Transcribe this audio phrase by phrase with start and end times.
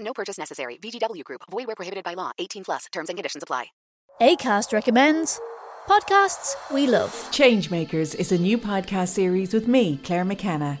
[0.00, 0.78] No purchase necessary.
[0.82, 1.42] VGW Group.
[1.50, 2.32] Void where prohibited by law.
[2.38, 2.86] 18 plus.
[2.92, 3.66] Terms and conditions apply.
[4.20, 5.40] ACAST recommends
[5.88, 7.12] podcasts we love.
[7.30, 10.80] Changemakers is a new podcast series with me, Claire McKenna,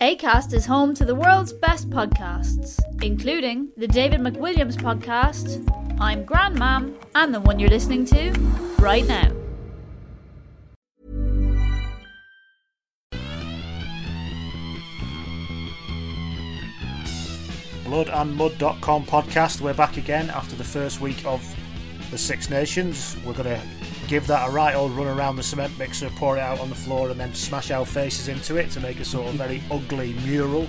[0.00, 5.62] ACAST is home to the world's best podcasts, including the David McWilliams podcast,
[6.00, 8.30] I'm Grandmam, and the one you're listening to
[8.78, 9.30] right now.
[17.84, 19.60] bloodandmud.com podcast.
[19.60, 21.44] We're back again after the first week of
[22.10, 23.16] the Six Nations.
[23.26, 23.60] We're going to
[24.10, 26.74] give that a right old run around the cement mixer, pour it out on the
[26.74, 30.14] floor, and then smash our faces into it to make a sort of very ugly
[30.24, 30.66] mural.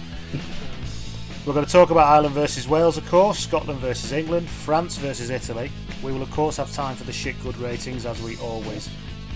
[1.43, 5.31] We're going to talk about Ireland versus Wales, of course, Scotland versus England, France versus
[5.31, 5.71] Italy.
[6.03, 8.87] We will, of course, have time for the shit good ratings as we always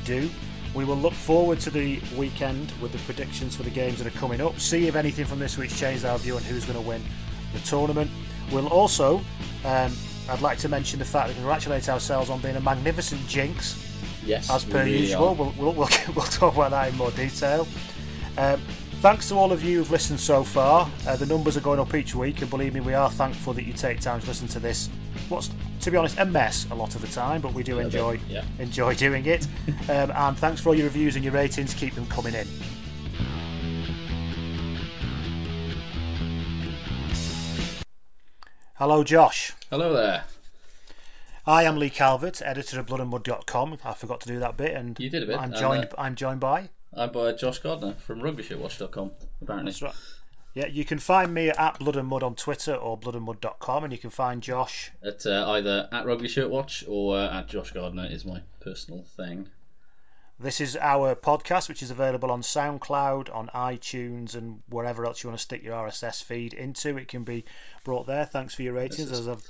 [0.04, 0.30] do.
[0.76, 4.20] We will look forward to the weekend with the predictions for the games that are
[4.20, 6.88] coming up, see if anything from this week's changed our view on who's going to
[6.88, 7.02] win
[7.54, 8.12] the tournament.
[8.52, 9.18] We'll also,
[9.64, 9.92] um,
[10.30, 13.85] I'd like to mention the fact that we congratulate ourselves on being a magnificent jinx.
[14.26, 15.36] Yes, as per usual.
[15.36, 17.68] We'll, we'll, we'll, we'll talk about that in more detail.
[18.38, 18.60] Um,
[19.02, 20.90] thanks to all of you who've listened so far.
[21.08, 23.64] Uh, the numbers are going up each week, and believe me, we are thankful that
[23.64, 24.90] you take time to listen to this.
[25.30, 27.86] What's, to be honest, a mess a lot of the time, but we do bit,
[27.86, 28.44] enjoy yeah.
[28.60, 29.48] enjoy doing it.
[29.90, 31.74] um, and thanks for all your reviews and your ratings.
[31.74, 32.48] Keep them coming in.
[38.78, 39.54] Hello, Josh.
[39.70, 40.26] Hello there.
[41.48, 43.78] I am Lee Calvert, editor of bloodandmud.com.
[43.86, 45.86] I forgot to do that bit, and You did a bit, I'm joined.
[45.86, 46.70] uh, I'm joined by.
[46.94, 49.12] I'm by Josh Gardner from RugbyShirtWatch.com,
[49.42, 49.72] apparently.
[49.72, 49.94] That's right.
[50.56, 54.00] Yeah, you can find me at Blood and Mud on Twitter or bloodandmud.com, and you
[54.00, 54.92] can find Josh.
[55.04, 59.04] At uh, either at Rugby Shirt Watch or uh, at Josh Gardner is my personal
[59.04, 59.50] thing.
[60.40, 65.30] This is our podcast, which is available on SoundCloud, on iTunes, and wherever else you
[65.30, 66.98] want to stick your RSS feed into.
[66.98, 67.46] It can be
[67.84, 68.26] brought there.
[68.26, 69.48] Thanks for your ratings, is- as I've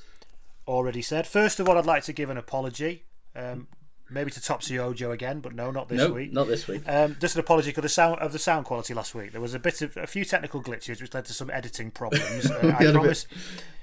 [0.67, 1.27] already said.
[1.27, 3.05] First of all, I'd like to give an apology.
[3.35, 3.67] Um,
[4.09, 6.31] maybe to Topsy Ojo again, but no, not this Nope, week.
[6.31, 6.83] not this week.
[6.87, 9.31] Um, just an apology for the sound of the sound quality last week.
[9.31, 12.49] There was a bit of a few technical glitches, which led to some editing problems.
[12.51, 13.27] Uh, I promise.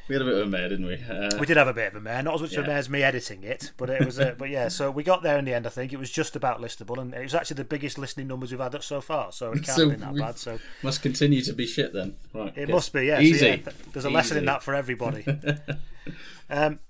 [0.09, 0.95] We had a bit of a mare, didn't we?
[0.95, 2.67] Uh, We did have a bit of a mare, not as much of a Yeah.
[2.69, 4.19] mare as me editing it, but it was.
[4.19, 5.67] Uh, but yeah, so we got there in the end.
[5.67, 8.51] I think it was just about listable, and it was actually the biggest listening numbers
[8.51, 9.31] we've had so far.
[9.33, 10.39] So it can't So have been that bad.
[10.39, 12.17] So Must continue to be shit then.
[12.35, 12.49] Right.
[12.49, 12.71] it good.
[12.71, 13.17] must be, yeah.
[13.17, 13.47] So, Easy.
[13.47, 13.57] yeah,
[13.93, 15.25] there's a lesson in that for everybody.
[16.51, 16.81] um,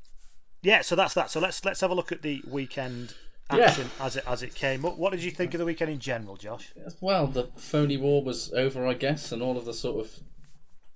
[0.63, 1.31] yeah, so that's that.
[1.31, 3.15] So let's let's have a look at the weekend
[3.53, 3.65] Yeah.
[3.67, 4.97] action as it as it came up.
[4.97, 6.73] What did you think of the weekend in general, Josh?
[7.01, 10.21] Well, the phony war was over, I guess, and all of the sort of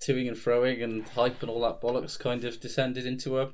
[0.01, 3.51] toing and froing and hype and all that bollocks kind of descended into a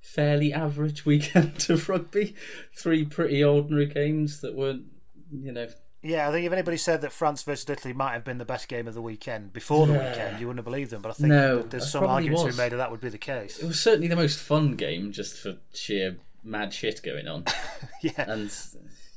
[0.00, 2.34] fairly average weekend of rugby.
[2.74, 4.84] Three pretty ordinary games that weren't,
[5.32, 5.68] you know,
[6.02, 8.68] Yeah, I think if anybody said that France versus Italy might have been the best
[8.68, 10.08] game of the weekend before the Yeah.
[10.10, 11.02] weekend, you wouldn't have believed them.
[11.02, 13.18] But I think No, there's some arguments to be made that that would be the
[13.18, 13.58] case.
[13.58, 17.44] It was certainly the most fun game, just for sheer mad shit going on.
[18.02, 18.50] yeah, and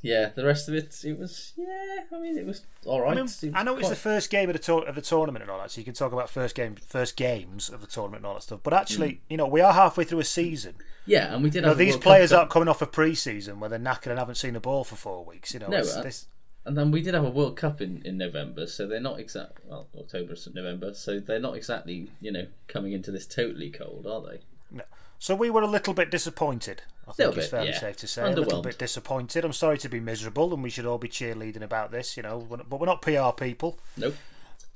[0.06, 2.04] yeah, the rest of it, it was yeah.
[2.12, 3.08] I mean, it was all right.
[3.12, 5.02] I, mean, It was I know it's the first game of the, tour- of the
[5.02, 7.86] tournament and all that, so you can talk about first game, first games of the
[7.86, 8.60] tournament and all that stuff.
[8.62, 9.18] But actually, Mm.
[9.30, 10.74] you know, we are halfway through a season.
[11.04, 13.60] Yeah, and we did You know, these World players Cup- aren't coming off a pre-season
[13.60, 15.52] where they're knackered and haven't seen the ball for four weeks.
[15.54, 16.26] You know, No, uh, this,
[16.64, 19.64] and then we did have a World Cup in, in November, so they're not exactly
[19.68, 24.20] Well, October, November, so they're not exactly you know coming into this totally cold, are
[24.22, 24.40] they?
[24.70, 24.84] No.
[25.18, 26.82] So we were a little bit disappointed.
[27.08, 27.78] I think it's fairly yeah.
[27.78, 28.22] safe to say.
[28.22, 29.44] A little bit disappointed.
[29.44, 32.46] I'm sorry to be miserable, and we should all be cheerleading about this, you know.
[32.48, 33.78] But we're not PR people.
[33.96, 34.16] Nope.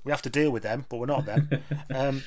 [0.05, 1.51] We have to deal with them, but we're not them.
[1.95, 2.23] um,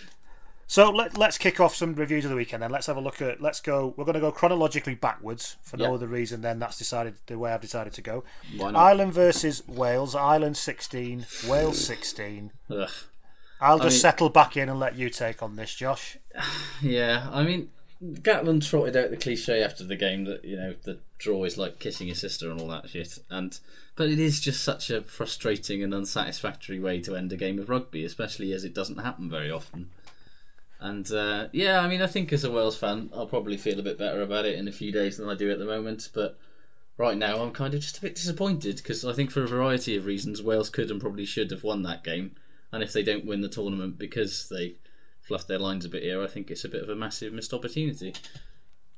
[0.67, 2.63] so let, let's kick off some reviews of the weekend.
[2.63, 3.41] Then let's have a look at.
[3.41, 3.93] Let's go.
[3.95, 7.51] We're going to go chronologically backwards for no other reason than that's decided the way
[7.51, 8.23] I've decided to go.
[8.57, 8.79] Why not?
[8.79, 10.15] Ireland versus Wales.
[10.15, 12.51] Ireland 16, Wales 16.
[12.69, 12.89] Ugh.
[13.61, 16.17] I'll I just mean- settle back in and let you take on this, Josh.
[16.81, 17.69] Yeah, I mean,
[18.03, 21.79] Gatland trotted out the cliche after the game that you know the draw is like
[21.79, 23.57] kissing your sister and all that shit, and
[23.95, 27.69] but it is just such a frustrating and unsatisfactory way to end a game of
[27.69, 29.89] rugby, especially as it doesn't happen very often.
[30.79, 33.83] And uh, yeah, I mean, I think as a Wales fan, I'll probably feel a
[33.83, 36.09] bit better about it in a few days than I do at the moment.
[36.13, 36.37] But
[36.97, 39.95] right now, I'm kind of just a bit disappointed because I think for a variety
[39.95, 42.35] of reasons, Wales could and probably should have won that game.
[42.73, 44.75] And if they don't win the tournament because they
[45.23, 47.53] fluffed their lines a bit here, I think it's a bit of a massive missed
[47.53, 48.13] opportunity.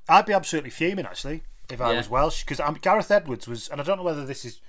[0.10, 1.98] I'd be absolutely fuming actually if I Yeah.
[1.98, 4.60] was Welsh because Gareth Edwards was, and I don't know whether this is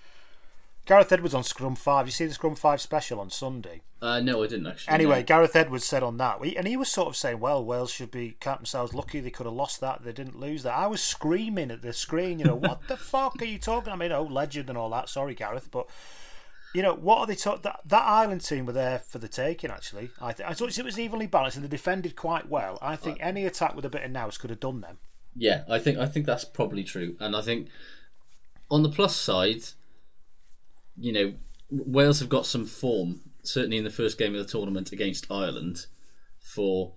[0.86, 1.90] Gareth Edwards on Scrum V.
[2.04, 3.82] You see the Scrum V special on Sunday.
[4.00, 4.94] Uh, no, I didn't actually.
[4.94, 5.22] Anyway, no.
[5.24, 8.36] Gareth Edwards said on that, and he was sort of saying, "Well, Wales should be
[8.40, 10.04] count themselves lucky they could have lost that.
[10.04, 13.40] They didn't lose that." I was screaming at the screen, you know, what the fuck
[13.42, 13.92] are you talking?
[13.92, 15.08] I mean, oh, legend and all that.
[15.08, 15.88] Sorry, Gareth, but
[16.76, 17.62] you know what are they talking?
[17.62, 19.70] That, that Ireland team were there for the taking.
[19.70, 22.78] Actually, I think I thought it was evenly balanced and they defended quite well.
[22.82, 24.98] I think any attack with a bit of nous could have done them.
[25.34, 27.68] Yeah, I think I think that's probably true, and I think
[28.70, 29.62] on the plus side,
[30.98, 31.34] you know,
[31.70, 35.86] Wales have got some form certainly in the first game of the tournament against Ireland
[36.38, 36.92] for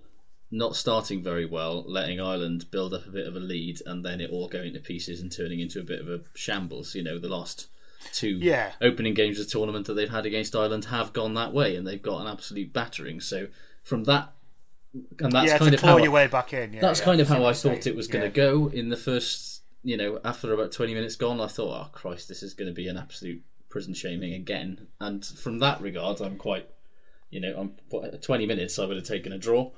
[0.51, 4.19] not starting very well, letting Ireland build up a bit of a lead, and then
[4.19, 6.95] it all going to pieces and turning into a bit of a shambles.
[6.95, 7.67] You know, the last
[8.13, 8.73] two Yeah.
[8.81, 11.85] opening games of the tournament that they've had against Ireland have gone that way, and
[11.85, 13.19] they've got an absolute battering.
[13.19, 13.47] So
[13.83, 14.33] from that,
[15.19, 16.73] and that's yeah, kind of how your way back in.
[16.73, 19.61] Yeah, that's kind of how I thought it was going to go in the first,
[19.83, 22.73] you know, after about 20 minutes gone, I thought, oh, Christ, this is going to
[22.73, 24.87] be an absolute prison shaming again.
[24.99, 26.67] And from that regard, I'm quite,
[27.29, 27.73] you know, I'm
[28.19, 29.71] 20 minutes, I would have taken a draw.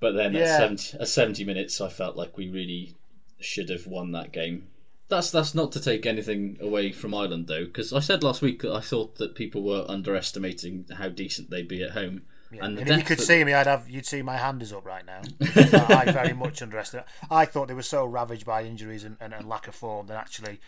[0.00, 2.96] But then at, 70, at 70 minutes, I felt like we really
[3.40, 4.68] should have won that game.
[5.08, 8.62] That's that's not to take anything away from Ireland though, because I said last week
[8.62, 12.80] that I thought that people were underestimating how decent they'd be at home, and the
[12.82, 14.84] And if you could that- see me, I'd have you'd see my hand is up
[14.84, 15.20] right now.
[15.40, 17.06] I very much underestimate.
[17.30, 20.16] I thought they were so ravaged by injuries and, and, and lack of form that
[20.16, 20.58] actually,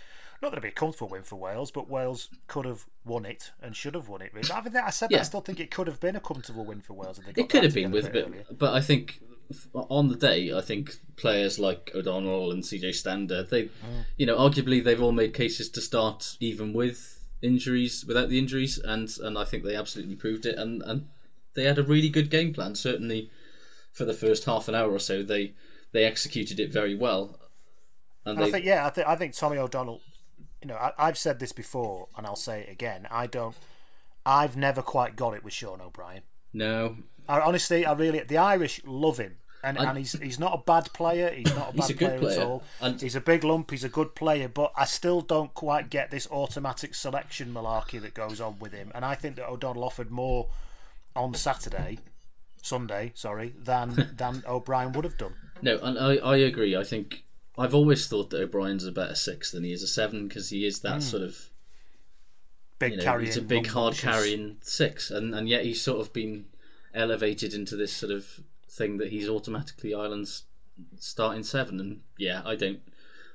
[0.43, 3.53] not that it'd be a comfortable win for Wales, but Wales could have won it
[3.63, 4.33] and should have won it.
[4.35, 4.51] Really.
[4.53, 6.81] I, think, I said that I still think it could have been a comfortable win
[6.83, 7.19] for Wales.
[7.19, 9.21] If they got It could have been with, bit but, I think
[9.75, 13.71] on the day, I think players like O'Donnell and CJ Stander, they,
[14.17, 18.79] you know, arguably they've all made cases to start even with injuries, without the injuries,
[18.79, 21.09] and and I think they absolutely proved it, and and
[21.55, 22.75] they had a really good game plan.
[22.75, 23.31] Certainly,
[23.93, 25.55] for the first half an hour or so, they
[25.93, 27.39] they executed it very well,
[28.25, 30.01] and And I think yeah, I think I think Tommy O'Donnell.
[30.63, 33.07] You know, I, I've said this before, and I'll say it again.
[33.11, 33.55] I don't.
[34.25, 36.23] I've never quite got it with Sean O'Brien.
[36.53, 36.97] no,
[37.29, 40.63] I, honestly, I really the Irish love him, and, I- and he's he's not a
[40.63, 41.31] bad player.
[41.31, 42.63] He's not a bad a player, player, at all.
[42.81, 43.71] and- he's a big lump.
[43.71, 48.15] He's a good player, but I still don't quite get this automatic selection malarkey that
[48.15, 48.93] goes on with him.
[48.95, 50.49] And I think that O'Donnell offered more
[51.15, 51.99] on Saturday,
[52.63, 55.35] Sunday, sorry, than than O'Brien would have done.
[55.63, 56.77] No, and I, I agree.
[56.77, 57.25] I think
[57.59, 60.67] I've always thought that O'Brien's a better six than he is a seven because he
[60.67, 61.03] is that Mm.
[61.03, 61.51] sort of
[62.79, 65.99] Big you know, carrying, he's a big hard carrying six, and and yet he's sort
[65.99, 66.45] of been
[66.97, 70.45] elevated into this sort of thing that he's automatically Ireland's
[70.99, 72.81] starting seven, and yeah, I don't,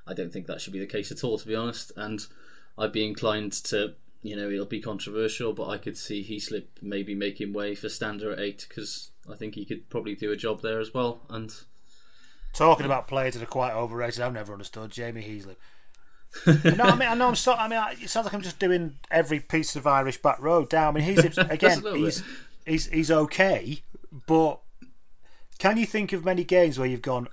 [0.06, 1.92] I don't think that should be the case at all, to be honest.
[1.96, 2.26] And
[2.78, 7.16] I'd be inclined to, you know, it'll be controversial, but I could see Heaslip maybe
[7.16, 10.62] making way for Stander at eight because I think he could probably do a job
[10.62, 11.54] there as well, and.
[12.54, 15.56] Talking about players that are quite overrated, I've never understood Jamie Heaslip.
[16.46, 17.54] no, I mean, I know I'm so.
[17.54, 20.96] I mean, it sounds like I'm just doing every piece of Irish back road down.
[20.96, 22.24] I mean, he's again, he's,
[22.66, 23.82] he's he's okay,
[24.28, 24.60] but
[25.60, 27.28] can you think of many games where you've gone,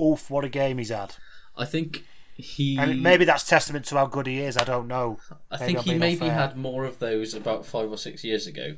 [0.00, 1.14] "Oof, what a game he's had"?
[1.56, 4.56] I think he and maybe that's testament to how good he is.
[4.56, 5.18] I don't know.
[5.50, 6.32] I Maybe think I'm he maybe unfair.
[6.32, 8.76] had more of those about five or six years ago,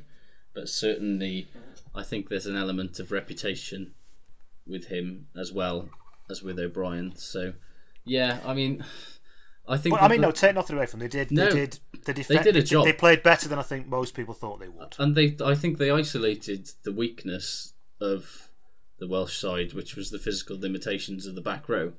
[0.53, 1.47] but certainly
[1.95, 3.93] I think there's an element of reputation
[4.67, 5.89] with him as well
[6.29, 7.13] as with O'Brien.
[7.15, 7.53] So
[8.05, 8.83] yeah, I mean,
[9.67, 9.95] I think.
[9.95, 11.07] But I mean, the- no, take nothing away from them.
[11.09, 11.31] They did.
[11.31, 11.79] No, they did.
[12.05, 12.85] They, they did a job.
[12.85, 14.95] They played better than I think most people thought they would.
[14.99, 18.49] and they I think they isolated the weakness of
[18.99, 21.93] the Welsh side, which was the physical limitations of the back row,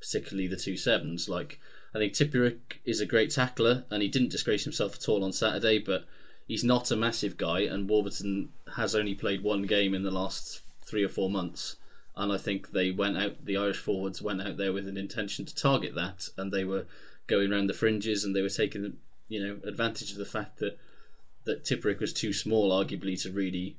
[0.00, 1.28] particularly the two sevens.
[1.28, 1.58] Like
[1.94, 5.32] I think Tipuric is a great tackler, and he didn't disgrace himself at all on
[5.32, 6.04] Saturday, but
[6.46, 10.60] he's not a massive guy, and Warburton has only played one game in the last
[10.84, 11.76] three or four months.
[12.14, 15.44] And I think they went out, the Irish forwards went out there with an intention
[15.44, 16.86] to target that, and they were
[17.26, 18.96] going around the fringes, and they were taking,
[19.28, 20.78] you know, advantage of the fact that
[21.44, 23.76] that Tipuric was too small, arguably, to really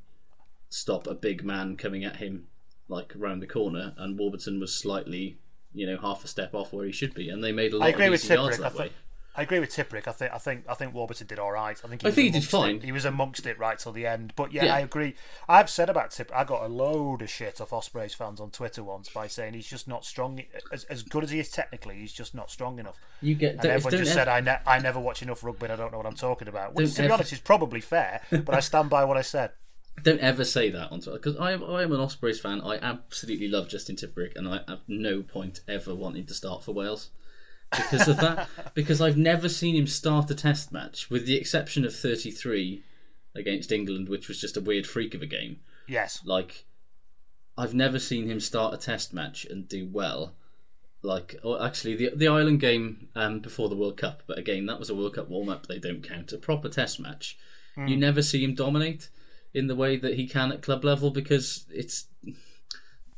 [0.69, 2.47] stop a big man coming at him
[2.87, 5.37] like around the corner, and Warburton was slightly,
[5.73, 7.85] you know, half a step off where he should be, and they made a lot
[7.85, 8.65] I agree of with easy yards Tipuric.
[8.65, 8.91] I, that way.
[9.37, 10.07] I agree with Tipuric.
[10.07, 10.33] I think.
[10.33, 10.65] I think.
[10.67, 11.79] I think Warburton did all right.
[11.83, 12.01] I think.
[12.01, 12.77] he, I think he did fine.
[12.77, 12.83] It.
[12.85, 14.33] He was amongst it right till the end.
[14.35, 14.75] But yeah, Yeah.
[14.75, 15.15] I agree.
[15.47, 16.33] I've said about Tipuric.
[16.35, 19.67] I got a load of shit off Ospreys fans on Twitter once by saying he's
[19.67, 20.41] just not strong.
[20.71, 22.97] As, as good as he is technically, he's just not strong enough.
[23.21, 25.65] You get And everyone just ever- said I, ne- I never watch enough rugby.
[25.65, 26.73] and I don't know what I'm talking about.
[26.73, 28.21] Which, to be ever- honest, is probably fair.
[28.31, 29.51] But I stand by what I said.
[30.03, 32.61] Don't ever say that on Twitter because I am, I am an Ospreys fan.
[32.61, 36.71] I absolutely love Justin Tipuric, and I have no point ever wanting to start for
[36.71, 37.09] Wales
[37.71, 38.47] because of that.
[38.73, 42.83] because I've never seen him start a Test match, with the exception of 33
[43.35, 45.59] against England, which was just a weird freak of a game.
[45.87, 46.21] Yes.
[46.25, 46.65] Like,
[47.57, 50.33] I've never seen him start a Test match and do well.
[51.03, 54.79] Like, or actually, the the Ireland game um, before the World Cup, but again, that
[54.79, 55.67] was a World Cup warm up.
[55.67, 56.33] They don't count.
[56.33, 57.37] A proper Test match,
[57.77, 57.99] you Mm.
[57.99, 59.09] never see him dominate
[59.53, 62.05] in the way that he can at club level because it's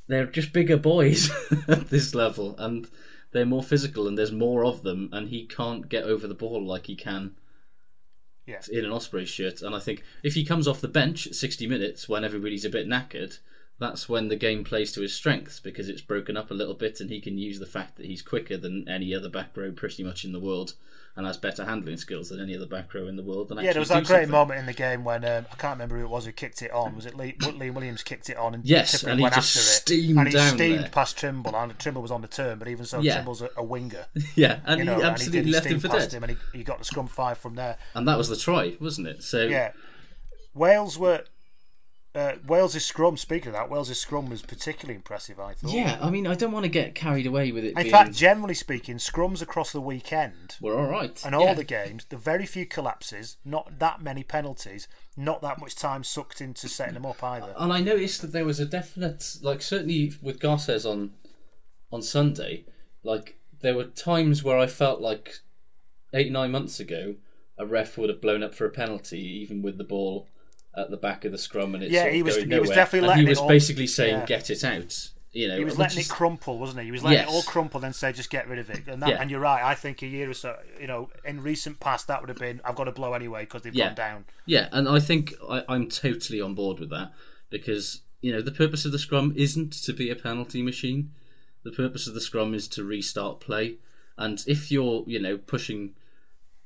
[0.08, 1.30] they're just bigger boys
[1.68, 2.88] at this level and
[3.32, 6.66] they're more physical and there's more of them and he can't get over the ball
[6.66, 7.36] like he can
[8.48, 8.62] Yeah.
[8.72, 11.68] in an Osprey shirt and I think if he comes off the bench at 60
[11.68, 13.40] minutes when everybody's a bit knackered
[13.78, 17.00] that's when the game plays to his strengths because it's broken up a little bit
[17.00, 20.04] and he can use the fact that he's quicker than any other back row pretty
[20.04, 20.74] much in the world
[21.20, 23.74] and has better handling skills than any other back row in the world and Yeah,
[23.74, 24.32] there was that great something.
[24.32, 26.72] moment in the game when um, I can't remember who it was who kicked it
[26.72, 26.96] on.
[26.96, 29.60] Was it Lee, Liam Williams kicked it on and Yes, and he went just after
[29.60, 30.90] it steamed and he steamed there.
[30.90, 33.16] past Trimble and Trimble was on the turn, but even so, Yeah.
[33.16, 34.06] Trimble's a, a winger.
[34.36, 36.18] Yeah, and you he absolutely and he did, left he him for past dead.
[36.18, 37.78] him and he, he got the scrum five from there.
[37.94, 39.74] and that was the try wasn't it so Yeah,
[40.54, 41.24] Wales were.
[42.20, 43.16] Uh, Wales' scrum.
[43.16, 45.40] Speaking of that, Wales' scrum was particularly impressive.
[45.40, 45.72] I thought.
[45.72, 47.70] Yeah, I mean, I don't want to get carried away with it.
[47.70, 47.90] In being...
[47.90, 51.22] fact, generally speaking, scrums across the weekend we're all right.
[51.26, 51.54] and all yeah.
[51.54, 56.42] the games, the very few collapses, not that many penalties, not that much time sucked
[56.42, 57.54] into setting them up either.
[57.58, 61.12] And I noticed that there was a definite, like, certainly with Garces on
[61.92, 62.66] on Sunday,
[63.04, 65.36] like there were times where I felt like
[66.14, 67.16] eight nine months ago,
[67.58, 70.28] a ref would have blown up for a penalty, even with the ball
[70.80, 72.60] at the back of the scrum and it's Yeah, sort of he was- going he
[72.60, 72.76] was nowhere.
[72.76, 74.26] definitely and letting he it was all- basically saying, yeah.
[74.26, 76.86] "Get it out." You know, He was letting is- it crumple, wasn't he?
[76.86, 77.30] He was letting Yes.
[77.30, 79.22] it all crumple, then say, "Just get rid of it." And, that, Yeah.
[79.22, 79.64] and you're right.
[79.64, 82.62] I think a year or so, you know, in recent past, that would have been,
[82.66, 83.88] "I've got to blow anyway" because they've yeah.
[83.90, 84.26] gone down.
[84.48, 87.12] Yeah, and I think I, I'm totally on board with that
[87.52, 91.12] because you know the purpose of the scrum isn't to be a penalty machine.
[91.64, 93.76] The purpose of the scrum is to restart play,
[94.18, 95.94] and if you're you know pushing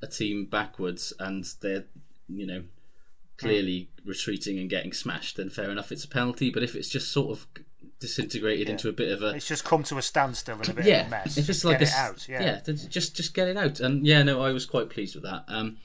[0.02, 1.84] a team backwards and they're
[2.30, 2.64] you know
[3.38, 6.50] clearly retreating and getting smashed, then fair enough, it's a penalty.
[6.50, 7.48] But if it's just sort of
[8.00, 10.86] disintegrated into a bit of a It's just come to a standstill and a bit
[10.86, 11.38] yeah, of a mess.
[11.38, 12.60] if it's Just like get a it out, yeah.
[12.66, 13.80] then just just get it out.
[13.80, 15.46] And yeah, no, I was quite pleased with that.
[15.48, 15.78] Um,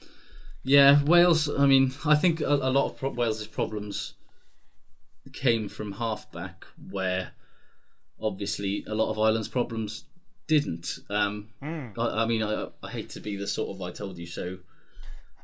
[0.63, 1.49] yeah, Wales.
[1.49, 4.15] I mean, I think a, a lot of pro- Wales's problems
[5.33, 7.31] came from halfback, where
[8.21, 10.03] obviously a lot of Ireland's problems
[10.47, 10.99] didn't.
[11.09, 11.89] Um, Hmm.
[11.97, 14.57] I, I mean, I, I hate to be the sort of "I told you so"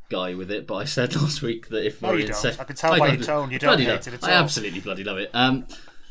[0.09, 2.59] guy with it, but I said last week that if No, Murray and don't.
[2.59, 5.17] I can tell by your tone you don't hate it at I absolutely bloody love
[5.17, 5.29] it.
[5.33, 5.67] Um,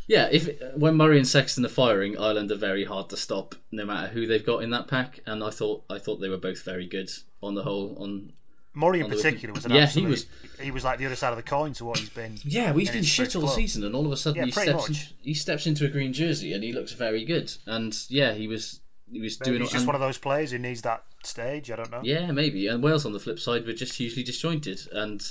[0.07, 3.87] yeah, if when Murray and Sexton are firing, Ireland are very hard to stop, no
[3.87, 5.21] matter who they've got in that pack.
[5.27, 7.11] And I thought I thought they were both very good
[7.43, 7.97] on the whole.
[7.99, 8.33] On
[8.75, 10.05] Murray in on the particular was an yeah, absolute.
[10.05, 10.27] he was.
[10.61, 12.39] He was like the other side of the coin to what he's been.
[12.45, 13.55] Yeah, well, he's been shit all club.
[13.55, 16.13] season, and all of a sudden Yeah, he steps in, he steps into a green
[16.13, 17.53] jersey and he looks very good.
[17.67, 18.81] And yeah, he was
[19.15, 19.63] he was Maybe doing.
[19.63, 21.71] he's just and- one of those players who needs that stage.
[21.71, 22.01] I don't know.
[22.05, 22.67] Yeah, maybe.
[22.67, 25.23] And Wales on the flip side were just hugely disjointed, and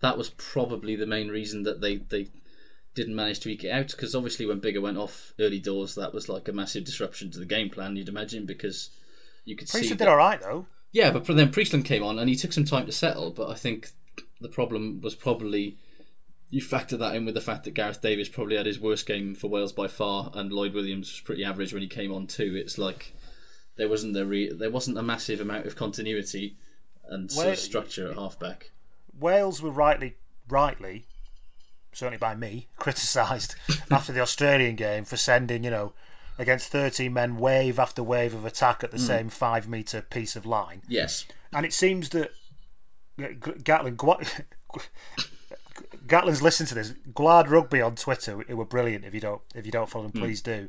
[0.00, 2.28] that was probably the main reason that they they
[2.94, 3.88] didn't manage to eke it out.
[3.92, 7.38] Because obviously, when Biggar went off early doors, that was like a massive disruption to
[7.38, 7.96] the game plan.
[7.96, 8.90] You'd imagine because
[9.44, 9.78] you could see.
[9.78, 10.66] Priestland that- did all right though.
[10.92, 13.30] Yeah, but then Priestland came on and he took some time to settle.
[13.30, 13.90] But I think
[14.40, 15.76] the problem was probably
[16.52, 19.36] you factor that in with the fact that Gareth Davies probably had his worst game
[19.36, 22.56] for Wales by far, and Lloyd Williams was pretty average when he came on too.
[22.56, 23.12] It's like
[23.80, 26.54] there wasn't a re- there wasn't a massive amount of continuity
[27.08, 28.70] and sort of structure at halfback.
[29.18, 30.14] Wales were rightly,
[30.48, 31.06] rightly,
[31.92, 33.54] certainly by me, criticised
[33.90, 35.92] after the Australian game for sending, you know,
[36.38, 39.06] against 13 men, wave after wave of attack at the Mm.
[39.06, 40.82] same five metre piece of line.
[40.88, 41.24] Yes.
[41.52, 42.30] And it seems that
[43.18, 43.96] Gatland,
[46.06, 46.94] Gatland's listened to this.
[47.12, 49.04] Gwlad Rugby on Twitter, who were brilliant.
[49.04, 50.24] If you don't, if you don't follow them, Mm.
[50.24, 50.68] please do.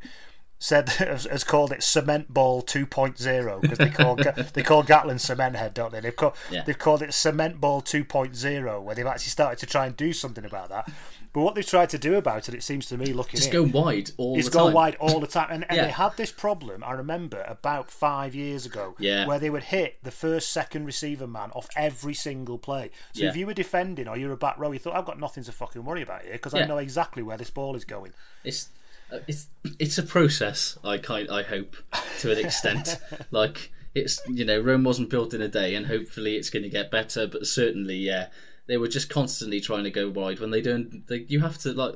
[0.64, 4.16] Said has, called it Cement Ball 2.0 because they call
[4.54, 6.00] they call Gatland Cement Head, don't they?
[6.00, 6.62] They've called Yeah.
[6.64, 10.46] they've called it Cement Ball 2.0, where they've actually started to try and do something
[10.46, 10.88] about that.
[11.34, 13.72] But what they've tried to do about it, it seems to me, looking Just in,
[13.72, 14.74] go wide all is the go time.
[14.74, 15.48] wide all the time.
[15.50, 15.86] And, and Yeah.
[15.86, 19.26] they had this problem, I remember, about five years ago, Yeah.
[19.26, 22.92] where they would hit the first, second receiver man off every single play.
[23.14, 25.44] So if you were defending or you're a back row, you thought, I've got nothing
[25.46, 28.12] to fucking worry about here because I know exactly where this ball is going.
[28.44, 28.68] It's
[29.12, 29.48] Uh, it's
[29.80, 30.78] it's a process.
[30.84, 31.76] I kind I hope
[32.20, 32.98] to an extent.
[33.32, 36.70] like it's you know Rome wasn't built in a day, and hopefully it's going to
[36.70, 37.28] get better.
[37.28, 38.28] But certainly, yeah,
[38.68, 41.06] they were just constantly trying to go wide when they don't.
[41.08, 41.96] They, you have to like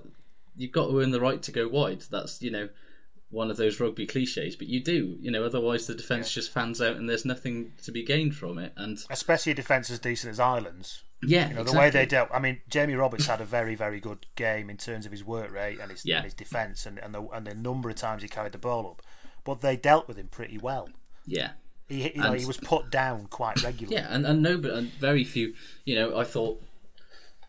[0.58, 2.04] you've got to earn the right to go wide.
[2.12, 2.70] That's you know
[3.30, 5.18] one of those rugby cliches, but you do.
[5.20, 8.58] You know, otherwise the defense just fans out, and there's nothing to be gained from
[8.58, 8.74] it.
[8.76, 11.04] And Especially a defence as decent as Ireland's.
[11.27, 12.29] Yeah, you know, the way they dealt.
[12.34, 15.51] I mean, Jamie Roberts had a very, very good game in terms of his work
[15.51, 16.17] rate and his, Yeah.
[16.17, 18.88] and his defence and, and, the, and the number of times he carried the ball
[18.88, 19.01] up.
[19.44, 20.89] But they dealt with him pretty well.
[21.25, 21.51] yeah.
[21.88, 23.96] He, you know, And- he was put down quite regularly.
[23.98, 25.53] Yeah, and, and no, but and very few.
[25.84, 26.60] You know, I thought,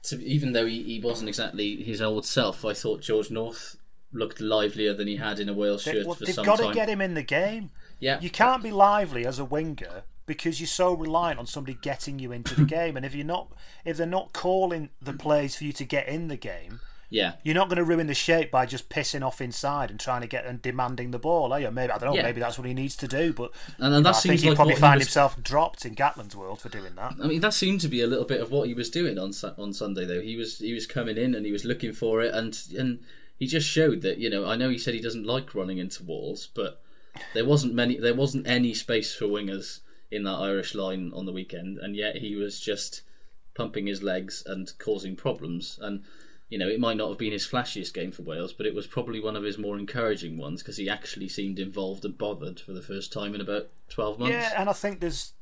[0.05, 3.77] to, even though he, he wasn't exactly his old self, I thought George North
[4.13, 6.73] looked livelier than he had in a Wales They, shirt well, for they've got to
[6.75, 7.71] get him in the game.
[7.99, 8.21] Yeah.
[8.21, 12.33] You can't be lively as a winger because you're so reliant on somebody getting you
[12.33, 12.97] into the game.
[12.97, 13.53] And if you're not,
[13.85, 17.55] if they're not calling the plays for you to get in the game, Yeah, you're
[17.55, 20.45] not going to ruin the shape by just pissing off inside and trying to get
[20.45, 21.71] and demanding the ball, are you?
[21.71, 22.17] Maybe I don't know.
[22.17, 22.23] Yeah.
[22.25, 23.33] Maybe that's what he needs to do.
[23.33, 24.99] But And- and you know, that I think seems he'd like probably what he find
[24.99, 27.15] was- himself dropped in Gatland's world for doing that.
[27.23, 29.33] I mean that seemed to be a little bit of what he was doing on
[29.59, 30.21] on Sunday though.
[30.21, 32.99] He was he was coming in and he was looking for it and and
[33.39, 36.03] he just showed that you know I know he said he doesn't like running into
[36.03, 36.83] walls, but
[37.35, 39.81] there wasn't many there wasn't any space for wingers
[40.11, 43.03] in that Irish line on the weekend, and yet he was just
[43.55, 46.05] pumping his legs and causing problems and.
[46.49, 48.87] You know, it might not have been his flashiest game for Wales, but it was
[48.87, 52.73] probably one of his more encouraging ones because he actually seemed involved and bothered for
[52.73, 54.33] the first time in about twelve months.
[54.33, 55.33] Yeah, and I think there's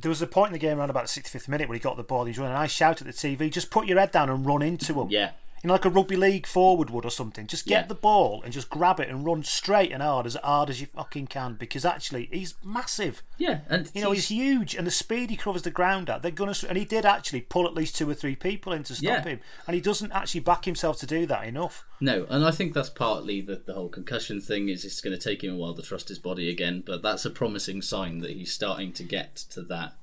[0.00, 1.96] there was a point in the game around about the 65th minute where he got
[1.96, 4.28] the ball, he's running, and I shouted at the TV, just put your head down
[4.28, 5.08] and run into him.
[5.10, 5.30] Yeah.
[5.64, 7.46] You know, like a rugby league forward would or something.
[7.46, 7.86] Just get Yeah.
[7.86, 10.86] the ball and just grab it and run straight and hard, as hard as you
[10.88, 13.22] fucking can, because actually he's massive.
[13.38, 16.30] Yeah, and You know, he's, huge, and the speed he covers the ground at, they're
[16.30, 16.52] gonna.
[16.68, 19.22] And he did actually pull at least two or three people in to stop Yeah.
[19.24, 21.86] him, and he doesn't actually back himself to do that enough.
[21.98, 25.22] No, and I think that's partly the, the whole concussion thing is it's going to
[25.30, 28.32] take him a while to trust his body again, but that's a promising sign that
[28.32, 29.94] he's starting to get to that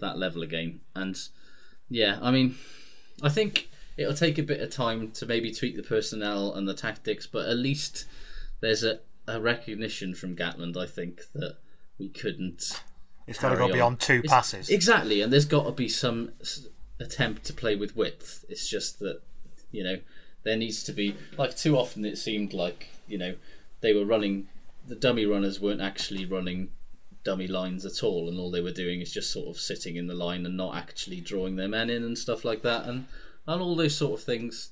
[0.00, 0.80] that level again.
[0.94, 1.16] And
[1.88, 2.56] yeah, I mean,
[3.22, 6.74] I think it'll take a bit of time to maybe tweak the personnel and the
[6.74, 8.06] tactics, but at least
[8.60, 11.56] there's a, a recognition from Gatland, I think, that
[11.98, 12.82] we couldn't.
[13.26, 13.72] It's gotta carry go on.
[13.72, 14.68] beyond two It's- passes.
[14.70, 16.32] Exactly, and there's got to be some
[17.00, 18.44] attempt to play with width.
[18.48, 19.20] It's just that
[19.72, 19.98] you know
[20.44, 23.34] there needs to be like too often it seemed like you know
[23.80, 24.46] they were running
[24.86, 26.68] the dummy runners weren't actually running
[27.24, 30.06] dummy lines at all and all they were doing is just sort of sitting in
[30.06, 33.06] the line and not actually drawing their men in and stuff like that and
[33.46, 34.70] and all those sort of things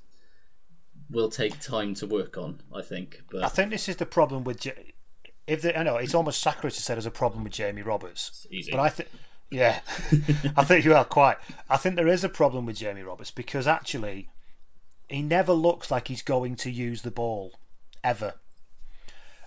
[1.10, 4.44] will take time to work on I think but I think this is the problem
[4.44, 4.64] with.
[4.64, 4.72] Ja-
[5.46, 8.46] if they, I know it's almost sacrilegious to say there's a problem with Jamie Roberts,
[8.50, 8.70] easy.
[8.70, 9.10] but I think,
[9.50, 9.80] yeah,
[10.56, 11.36] I think you are quite.
[11.68, 14.28] I think there is a problem with Jamie Roberts because actually,
[15.08, 17.60] he never looks like he's going to use the ball,
[18.02, 18.34] ever.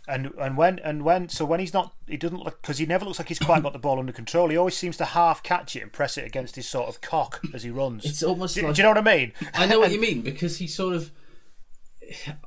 [0.08, 3.04] And and when and when so when he's not he doesn't look because he never
[3.04, 4.48] looks like he's quite got the ball under control.
[4.50, 7.42] He always seems to half catch it and press it against his sort of cock
[7.54, 8.06] as he runs.
[8.06, 9.34] It's almost do, like- do you know what I mean?
[9.54, 11.12] I know what you mean because he sort of.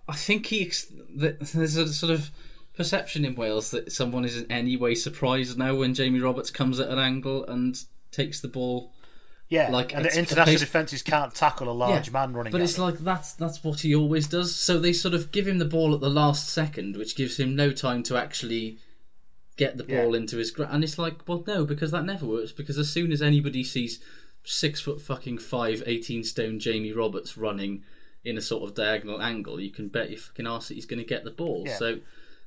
[0.09, 0.73] I think he.
[1.17, 2.31] that There's a sort of
[2.75, 6.81] perception in Wales that someone is in any way surprised now when Jamie Roberts comes
[6.81, 7.79] at an angle and
[8.11, 8.95] takes the ball.
[9.51, 12.53] Yeah, like and the international defences can't tackle a large Yeah, man running.
[12.53, 12.85] But it's them.
[12.85, 14.55] like that's that's what he always does.
[14.55, 17.57] So they sort of give him the ball at the last second, which gives him
[17.57, 18.79] no time to actually
[19.57, 20.05] get the Yeah.
[20.05, 22.53] ball into his gra- and it's like, well, no, because that never works.
[22.53, 24.01] Because as soon as anybody sees
[24.45, 27.83] six foot fucking five, 18 stone Jamie Roberts running
[28.25, 31.03] in a sort of diagonal angle, you can bet your fucking arse that he's going
[31.03, 31.65] to get the ball.
[31.67, 31.77] Yeah.
[31.77, 31.99] So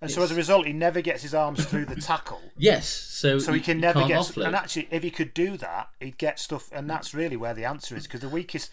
[0.04, 2.42] And so as a result, he never gets his arms through the tackle.
[2.58, 4.20] Yes, so so he you- can never get.
[4.20, 4.46] offload.
[4.48, 6.70] And actually, if he could do that, he'd get stuff.
[6.72, 8.70] And that's really where the answer is, because the weakest,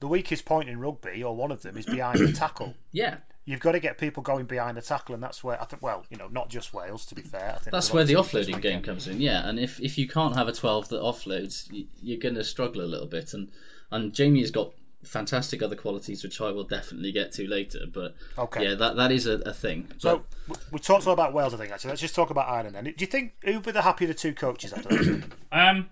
[0.00, 2.74] the weakest point in rugby, or one of them, is behind the tackle.
[2.92, 3.18] yeah.
[3.44, 5.82] you've got to get people going behind the tackle, and that's where I think.
[5.82, 7.04] Well, you know, not just Wales.
[7.06, 9.48] To be fair, I think That's where the offloading game comes in, yeah.
[9.48, 11.68] And if, if you can't have a 12 that offloads,
[12.02, 13.34] you're going to struggle a little bit.
[13.34, 13.50] And,
[13.90, 14.72] and Jamie has got
[15.08, 17.80] fantastic other qualities, which I will definitely get to later.
[17.92, 18.64] But Okay.
[18.64, 19.88] yeah, that, that is a, a thing.
[19.98, 21.72] So we- we talked all about Wales, I think.
[21.72, 22.74] Actually, let's just talk about Ireland.
[22.76, 25.24] Then, do you think who would be the happier the two coaches after that?
[25.52, 25.88] Um,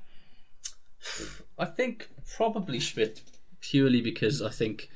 [1.58, 3.22] I think probably Schmidt
[3.60, 4.88] purely because I think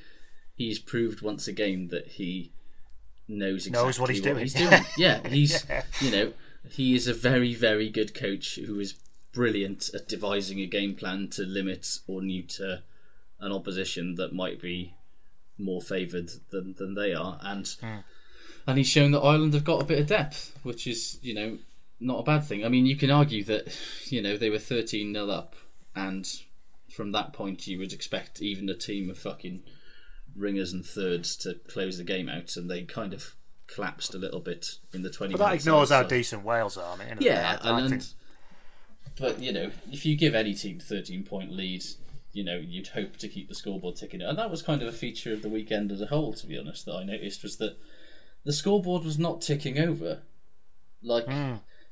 [0.54, 2.52] he's proved once again that he
[3.28, 4.38] knows exactly Knows what he's doing.
[4.38, 4.82] He's doing.
[4.98, 5.82] Yeah, he's Yeah.
[6.00, 6.32] you know
[6.68, 8.94] he is a very very good coach who is
[9.32, 12.82] brilliant at devising a game plan to limit or neuter
[13.40, 14.94] an opposition that might be
[15.58, 17.98] more favoured than, than they are and hmm.
[18.66, 21.58] and he's shown that Ireland have got a bit of depth, which is you know
[22.00, 22.64] not a bad thing.
[22.64, 23.76] I mean, you can argue that
[24.06, 25.54] you know they were thirteen 0 up,
[25.94, 26.26] and
[26.90, 29.62] from that point you would expect even a team of fucking
[30.36, 33.34] ringers and thirds to close the game out, and they kind of
[33.66, 35.32] collapsed a little bit in the twenty.
[35.32, 36.08] but that ignores how outside.
[36.08, 36.94] decent Wales are.
[36.94, 38.14] I mean, Yeah, I, I and, think and
[39.18, 41.84] but you know, if you give any team thirteen point lead,
[42.32, 44.92] you know you'd hope to keep the scoreboard ticking, and that was kind of a
[44.92, 46.32] feature of the weekend as a whole.
[46.34, 47.76] To be honest, that I noticed was that
[48.44, 50.22] the scoreboard was not ticking over.
[51.02, 51.26] Like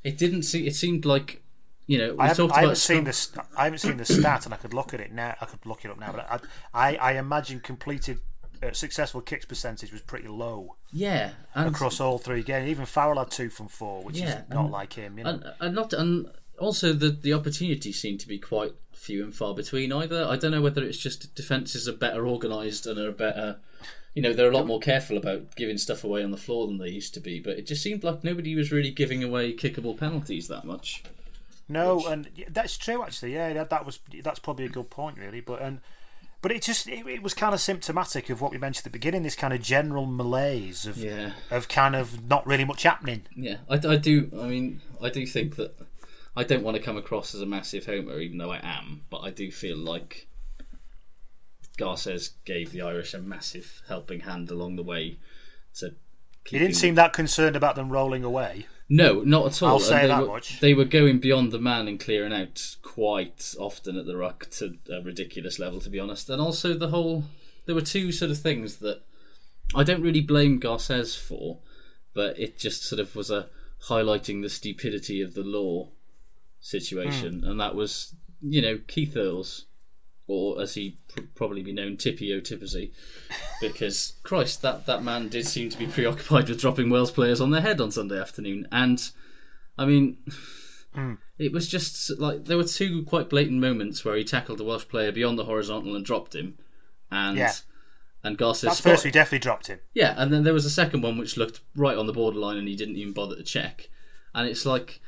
[0.04, 0.66] it didn't see.
[0.66, 1.42] It seemed like
[1.86, 2.18] you know we.
[2.20, 3.32] I haven't, I haven't seen this.
[3.56, 5.34] I haven't seen the stat, and I could look at it now.
[5.40, 6.26] I could look it up now, but
[6.74, 8.20] I, I, I imagine completed
[8.62, 12.68] uh, successful kicks percentage was pretty low Yeah, and across all three games.
[12.68, 15.16] Even Farrell had two from four, which Yeah, is not and- like him.
[15.18, 15.30] You know?
[15.30, 16.26] and, and not and
[16.58, 20.26] also the the opportunities seem to be quite few and far between either.
[20.28, 23.56] I don't know whether it's just defenses are better organised and are better.
[24.14, 26.78] You know, they're a lot more careful about giving stuff away on the floor than
[26.78, 27.38] they used to be.
[27.40, 31.02] But it just seemed like nobody was really giving away kickable penalties that much.
[31.68, 33.34] No, and that's true actually.
[33.34, 35.40] Yeah, that, that was that's probably a good point really.
[35.40, 35.80] But and
[36.40, 38.98] but it just it, it was kind of symptomatic of what we mentioned at the
[38.98, 39.22] beginning.
[39.22, 41.32] This kind of general malaise of Yeah.
[41.50, 43.22] of kind of not really much happening.
[43.36, 44.30] Yeah, I, I do.
[44.40, 45.74] I mean, I do think that
[46.38, 49.02] I don't want to come across as a massive homer, even though I am.
[49.10, 50.28] But I do feel like
[51.76, 55.18] Garces gave the Irish a massive helping hand along the way
[55.78, 55.96] to.
[56.48, 58.68] He didn't seem that concerned about them rolling away.
[58.88, 59.68] No, not at all.
[59.70, 60.60] I'll say they that were, much.
[60.60, 64.78] They were going beyond the man and clearing out quite often at the ruck to
[64.92, 66.30] a ridiculous level, to be honest.
[66.30, 67.24] And also the whole,
[67.66, 69.02] there were two sort of things that
[69.74, 71.58] I don't really blame Garces for,
[72.14, 73.48] but it just sort of was a
[73.88, 75.88] highlighting the stupidity of the law
[76.60, 77.48] situation, Hmm.
[77.50, 79.66] and that was you know Keith Earls,
[80.26, 82.92] or as he pr- probably be known, Tippy O'Tippersy,
[83.60, 87.50] because Christ, that that man did seem to be preoccupied with dropping Wales players on
[87.50, 89.10] their head on Sunday afternoon, and
[89.76, 90.18] I mean.
[91.38, 94.88] It was just like there were two quite blatant moments where he tackled the Welsh
[94.88, 96.58] player beyond the horizontal and dropped him,
[97.08, 97.52] and Yeah.
[98.24, 99.78] and Garces That first we definitely dropped him.
[99.94, 102.66] yeah, and then there was a second one which looked right on the borderline, and
[102.66, 103.88] he didn't even bother to check.
[104.34, 105.00] And it's like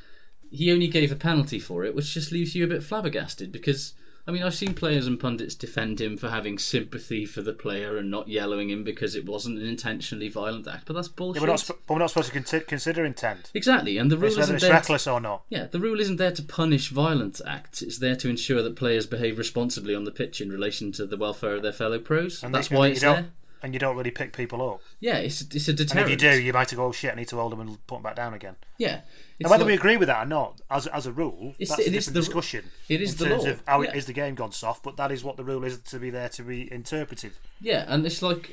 [0.51, 3.93] he only gave a penalty for it, which just leaves you a bit flabbergasted because.
[4.27, 7.97] I mean, I've seen players and pundits defend him for having sympathy for the player
[7.97, 11.41] and not yellowing him because it wasn't an intentionally violent act, but that's Yeah, bullshit.
[11.41, 13.49] we're not, sp- but we're not supposed to consider, consider intent.
[13.55, 14.73] Exactly, and the rule It's isn't it's there.
[14.73, 15.41] reckless or not.
[15.49, 17.81] Yeah, the rule isn't there to punish violent acts.
[17.81, 21.17] It's there to ensure that players behave responsibly on the pitch in relation to the
[21.17, 22.43] welfare of their fellow pros.
[22.43, 23.31] And That's why it's there.
[23.63, 24.81] And you don't really pick people up.
[24.99, 25.91] Yeah, it's it's a deterrent.
[25.91, 27.87] And if you do, you might go, oh shit, I need to hold them and
[27.87, 28.55] put them back down again.
[28.77, 29.01] Yeah,
[29.43, 31.87] And whether we agree with that or not, as, as a rule, It's- that's it
[31.87, 32.65] a different the- discussion.
[32.89, 33.95] it is in the terms law, of how yeah.
[33.95, 36.29] is the game gone soft, but that is what the rule is to be there
[36.29, 37.33] to be interpreted.
[37.59, 38.51] Yeah, and it's like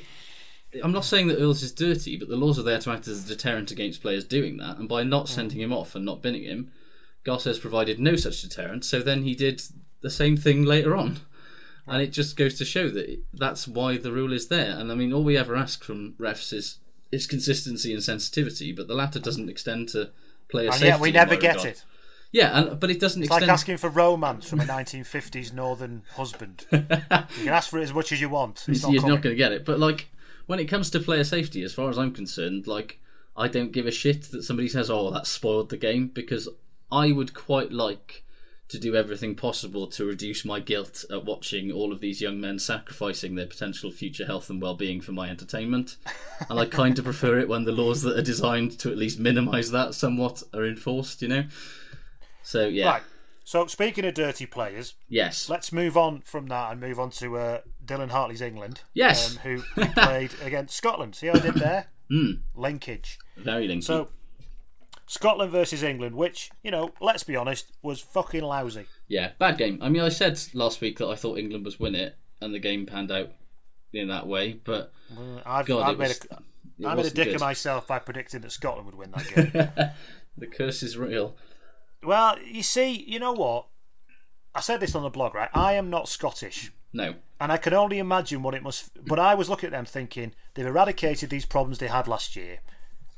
[0.83, 3.25] I'm not saying that Earls is dirty, but the laws are there to act as
[3.25, 4.77] a deterrent against players doing that.
[4.77, 5.29] And by not mm.
[5.29, 6.71] sending him off and not binning him,
[7.23, 8.85] Garces provided no such deterrent.
[8.85, 9.61] So then he did
[10.01, 11.19] the same thing later on,
[11.87, 14.77] and it just goes to show that that's why the rule is there.
[14.77, 16.79] And I mean, all we ever ask from refs is
[17.11, 20.11] is consistency and sensitivity, but the latter doesn't extend to
[20.49, 20.87] player And oh, safety.
[20.87, 21.67] yet we never get regard.
[21.69, 21.85] it.
[22.31, 23.47] Yeah, and but it doesn't It's extend.
[23.47, 26.65] like asking for romance from a 1950s northern husband.
[26.71, 28.65] you can ask for it as much as you want.
[28.67, 29.15] It's not You're coming.
[29.15, 29.65] not going to get it.
[29.65, 30.09] But like
[30.45, 32.99] when it comes to player safety, as far as I'm concerned, like
[33.35, 36.47] I don't give a shit that somebody says, "Oh, that spoiled the game," because
[36.91, 38.23] I would quite like
[38.69, 42.59] to do everything possible to reduce my guilt at watching all of these young men
[42.59, 45.97] sacrificing their potential future health and well-being for my entertainment.
[46.49, 49.19] and I kind of prefer it when the laws that are designed to at least
[49.19, 51.21] minimise that somewhat are enforced.
[51.21, 51.43] You know.
[52.43, 52.87] So yeah.
[52.89, 53.03] Right.
[53.43, 55.49] So speaking of dirty players, Yes.
[55.49, 58.81] let's move on from that and move on to uh, Dylan Hartley's England.
[58.93, 59.31] Yes.
[59.31, 61.15] Um, who, who played against Scotland.
[61.15, 61.87] See how I did there?
[62.11, 62.39] Mm.
[62.55, 63.19] Linkage.
[63.37, 63.83] Very linky.
[63.83, 64.07] So
[65.11, 68.85] Scotland versus England, which you know, let's be honest, was fucking lousy.
[69.07, 69.79] Yeah, bad game.
[69.81, 72.59] I mean, I said last week that I thought England was win it, and the
[72.59, 73.31] game panned out
[73.91, 74.53] in that way.
[74.63, 77.35] But Uh, I've, God, I've made was a, I made a dick good.
[77.35, 79.27] of myself by predicting that Scotland would win that
[79.73, 79.89] game.
[80.37, 81.35] The curse is real.
[82.03, 83.65] well, you see, you know what?
[84.55, 85.49] I said this on the blog, right?
[85.53, 86.71] I am not Scottish.
[86.93, 87.15] No.
[87.41, 88.91] And I can only imagine what it must.
[89.05, 92.59] But I was looking at them thinking they've eradicated these problems they had last year,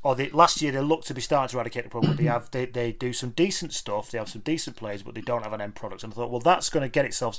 [0.02, 2.16] or they, last year they look to be starting to eradicate the problem.
[2.16, 4.10] They have they, they do some decent stuff.
[4.10, 6.02] They have some decent players, but they don't have an end product.
[6.02, 7.38] And I thought, well, that's going to get itself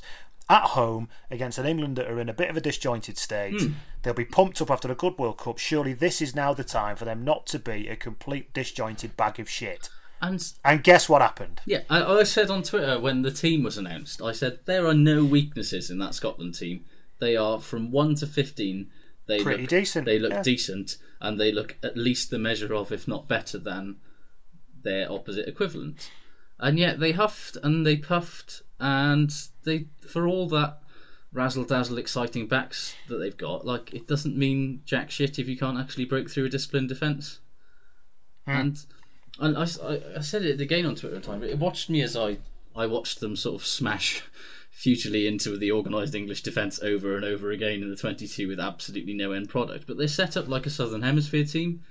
[0.50, 3.60] at home against an England that are in a bit of a disjointed state.
[3.60, 3.74] Hmm.
[4.02, 5.58] They'll be pumped up after a good World Cup.
[5.58, 9.40] Surely this is now the time for them not to be a complete disjointed bag
[9.40, 9.90] of shit.
[10.22, 11.60] And And guess what happened?
[11.66, 14.94] yeah, I, I said on Twitter when the team was announced, I said there are
[14.94, 16.86] no weaknesses in that Scotland team.
[17.20, 18.90] They are from one to fifteen.
[19.26, 20.42] They Pretty look, decent, They look yeah.
[20.42, 23.96] decent, and they look at least the measure of, if not better than,
[24.84, 26.12] their opposite equivalent.
[26.60, 29.34] And yet they huffed and they puffed, and
[29.64, 30.80] they for all that
[31.32, 35.58] razzle dazzle exciting backs that they've got, like it doesn't mean jack shit if you
[35.58, 37.40] can't actually break through a disciplined defence.
[38.46, 38.86] And
[39.40, 41.90] and I, I, I said it again on Twitter at the time, but it watched
[41.90, 42.38] me as I,
[42.76, 44.24] I watched them sort of smash
[44.74, 49.14] futilely into the organised English defence over and over again in the 22 with absolutely
[49.14, 49.86] no end product.
[49.86, 51.84] But they're set up like a Southern Hemisphere team.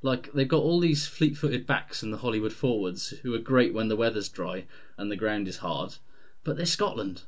[0.00, 3.74] Like, they've got all these fleet footed backs and the Hollywood forwards who are great
[3.74, 4.64] when the weather's dry
[4.96, 5.96] and the ground is hard.
[6.42, 7.22] But they're Scotland.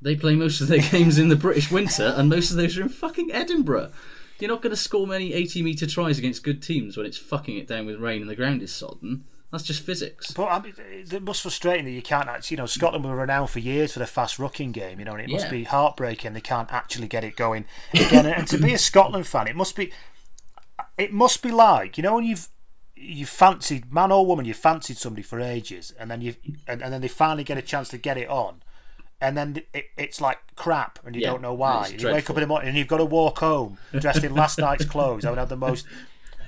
[0.00, 2.82] They play most of their games in the British winter, and most of those are
[2.82, 3.90] in fucking Edinburgh.
[4.38, 7.56] You're not going to score many 80 metre tries against good teams when it's fucking
[7.56, 9.24] it down with rain and the ground is sodden.
[9.52, 10.32] That's just physics.
[10.32, 12.54] But I mean, it must be frustrating that you can't actually.
[12.56, 14.98] You know, Scotland were renowned for years for their fast rucking game.
[14.98, 15.50] You know, and it must Yeah.
[15.50, 18.24] be heartbreaking they can't actually get it going again.
[18.26, 19.92] and to be a Scotland fan, it must be.
[20.98, 22.48] It must be like you know when you've
[22.96, 26.34] you fancied man or woman, you fancied somebody for ages, and then you
[26.66, 28.62] and, and then they finally get a chance to get it on.
[29.20, 31.88] And then it, it's like crap, and you Yeah, don't know why.
[31.88, 34.58] You wake up in the morning and you've got to walk home dressed in last
[34.58, 35.22] night's clothes.
[35.24, 35.86] having had the most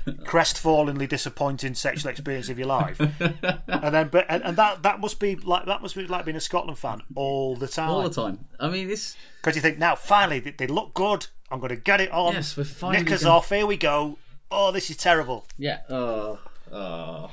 [0.24, 3.00] crestfallenly disappointing sexual experience of your life.
[3.00, 6.36] and then, but and, and that that must be like that must be like being
[6.36, 7.90] a Scotland fan all the time.
[7.90, 8.46] All the time.
[8.60, 9.16] I mean, this.
[9.40, 11.26] Because you think now, finally, they, they look good.
[11.50, 12.34] I'm going to get it on.
[12.34, 13.48] Yes, we're finally Knickers gonna- off.
[13.50, 14.18] Here we go.
[14.50, 15.46] Oh, this is terrible.
[15.58, 15.80] Yeah.
[15.88, 16.38] Oh.
[16.72, 17.30] Oh.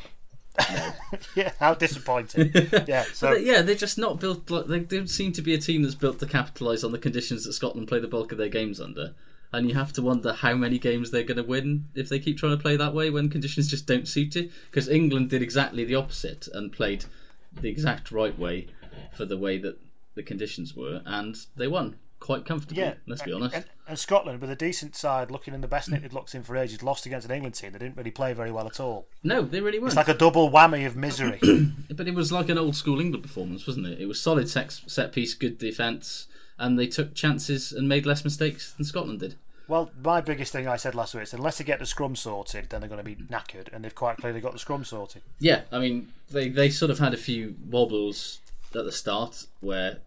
[1.36, 2.52] yeah, how disappointing.
[2.88, 4.50] yeah, so yeah, they're just not built.
[4.50, 7.46] Like, they don't seem to be a team that's built to capitalise on the conditions
[7.46, 9.14] that Scotland play the bulk of their games under.
[9.54, 12.38] And you have to wonder how many games they're going to win if they keep
[12.38, 14.50] trying to play that way when conditions just don't suit it.
[14.70, 17.06] Because England did exactly the opposite and played
[17.52, 18.68] the exact right way
[19.14, 19.78] for the way that
[20.16, 22.82] the conditions were, and they won quite comfortably.
[22.82, 23.56] yeah, let's be honest.
[23.56, 26.56] And, and Scotland, with a decent side, looking in the best they'd looked in for
[26.56, 27.74] ages, lost against an England team.
[27.74, 29.08] They didn't really play very well at all.
[29.24, 29.90] no, they really weren't.
[29.90, 31.40] It's like a double whammy of misery.
[31.94, 34.00] But it was like an old school England performance, wasn't it?
[34.00, 36.28] It was solid sex, set piece, good defence,
[36.62, 39.36] and they took chances and made less mistakes than Scotland did.
[39.68, 42.70] Well, my biggest thing I said last week is unless they get the scrum sorted,
[42.70, 45.22] then they're going to be knackered, and they've quite clearly got the scrum sorted.
[45.40, 48.40] Yeah, I mean, they, they sort of had a few wobbles
[48.76, 50.00] at the start where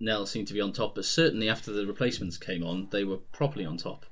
[0.00, 3.18] Nel seemed to be on top, but certainly after the replacements came on, they were
[3.32, 4.06] properly on top.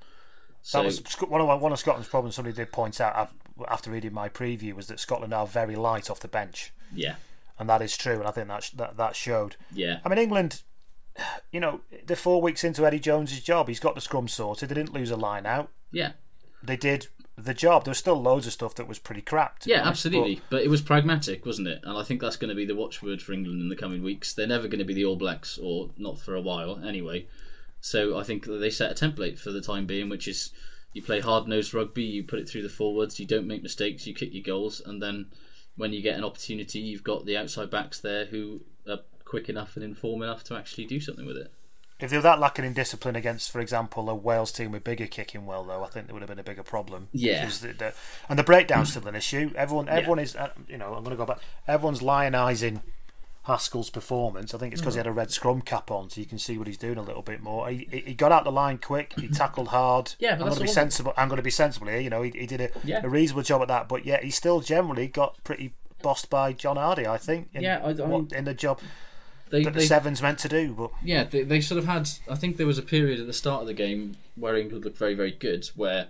[0.62, 2.36] So, That was one of one of Scotland's problems.
[2.36, 3.32] Somebody did point out
[3.68, 7.14] after reading my preview was that Scotland are very light off the bench, yeah,
[7.58, 8.18] and that is true.
[8.18, 9.56] And I think that that, that showed.
[9.72, 10.00] yeah.
[10.04, 10.62] I mean, England,
[11.52, 13.68] you know, they're four weeks into Eddie Jones's job.
[13.68, 14.68] He's got the scrum sorted.
[14.68, 15.70] They didn't lose a line out.
[15.92, 16.12] Yeah,
[16.62, 17.84] They did the job.
[17.84, 19.58] There was still loads of stuff that was pretty crap.
[19.64, 20.40] yeah, honest, absolutely.
[20.50, 21.80] But, it was pragmatic, wasn't it?
[21.84, 24.34] And I think that's going to be the watchword for England in the coming weeks.
[24.34, 27.26] They're never going to be the All Blacks, or not for a while anyway.
[27.80, 30.52] So I think that they set a template for the time being, which is
[30.92, 34.06] you play hard nosed rugby, you put it through the forwards, you don't make mistakes,
[34.06, 35.26] you kick your goals, and then
[35.76, 38.98] when you get an opportunity, you've got the outside backs there who are
[39.30, 41.50] quick enough and inform enough to actually do something with it.
[42.00, 45.06] If they were that lacking in discipline against, for example, a Wales team with bigger
[45.06, 47.08] kicking well, though, I think there would have been a bigger problem.
[47.12, 47.44] Yeah.
[47.46, 47.94] The, the,
[48.28, 49.52] and the breakdown's still an issue.
[49.54, 51.40] Everyone, everyone is, uh, you know, I'm going to go back.
[51.68, 52.80] Everyone's lionising
[53.44, 54.54] Haskell's performance.
[54.54, 56.56] I think it's because he had a red scrum cap on, so you can see
[56.56, 57.68] what he's doing a little bit more.
[57.68, 59.12] He, he- got out the line quick.
[59.18, 60.14] He tackled hard.
[60.18, 61.12] Yeah, I'm going to be sensible.
[61.18, 62.00] I'm going to be sensible here.
[62.00, 63.00] You know, he, he did a, Yeah.
[63.04, 66.76] a reasonable job at that, but yeah, he still generally got pretty bossed by John
[66.76, 67.06] Hardie.
[67.06, 67.48] I think.
[67.52, 68.80] In, Yeah, I- I what- mean, in the job
[69.50, 70.90] They, that the they- Sevens meant to do, but.
[71.04, 72.08] Yeah, they, they sort of had.
[72.28, 74.98] I think there was a period at the start of the game where England looked
[74.98, 76.08] very, very good, where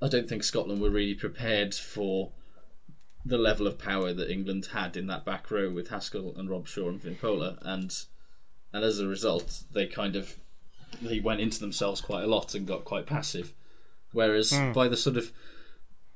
[0.00, 2.30] I don't think Scotland were really prepared for
[3.24, 6.88] the level of power that England had in that back row with Haskell and Robshaw
[6.88, 7.94] and Vunipola, and
[8.72, 10.36] and as a result, they kind of
[11.00, 13.52] they went into themselves quite a lot and got quite passive.
[14.12, 14.72] Whereas Hmm.
[14.72, 15.30] by the sort of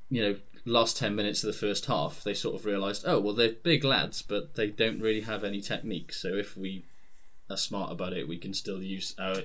[0.09, 0.35] you know
[0.71, 3.83] last 10 minutes of the first half they sort of realised oh well they're big
[3.83, 6.83] lads but they don't really have any technique so if we
[7.49, 9.37] are smart about it we can still use our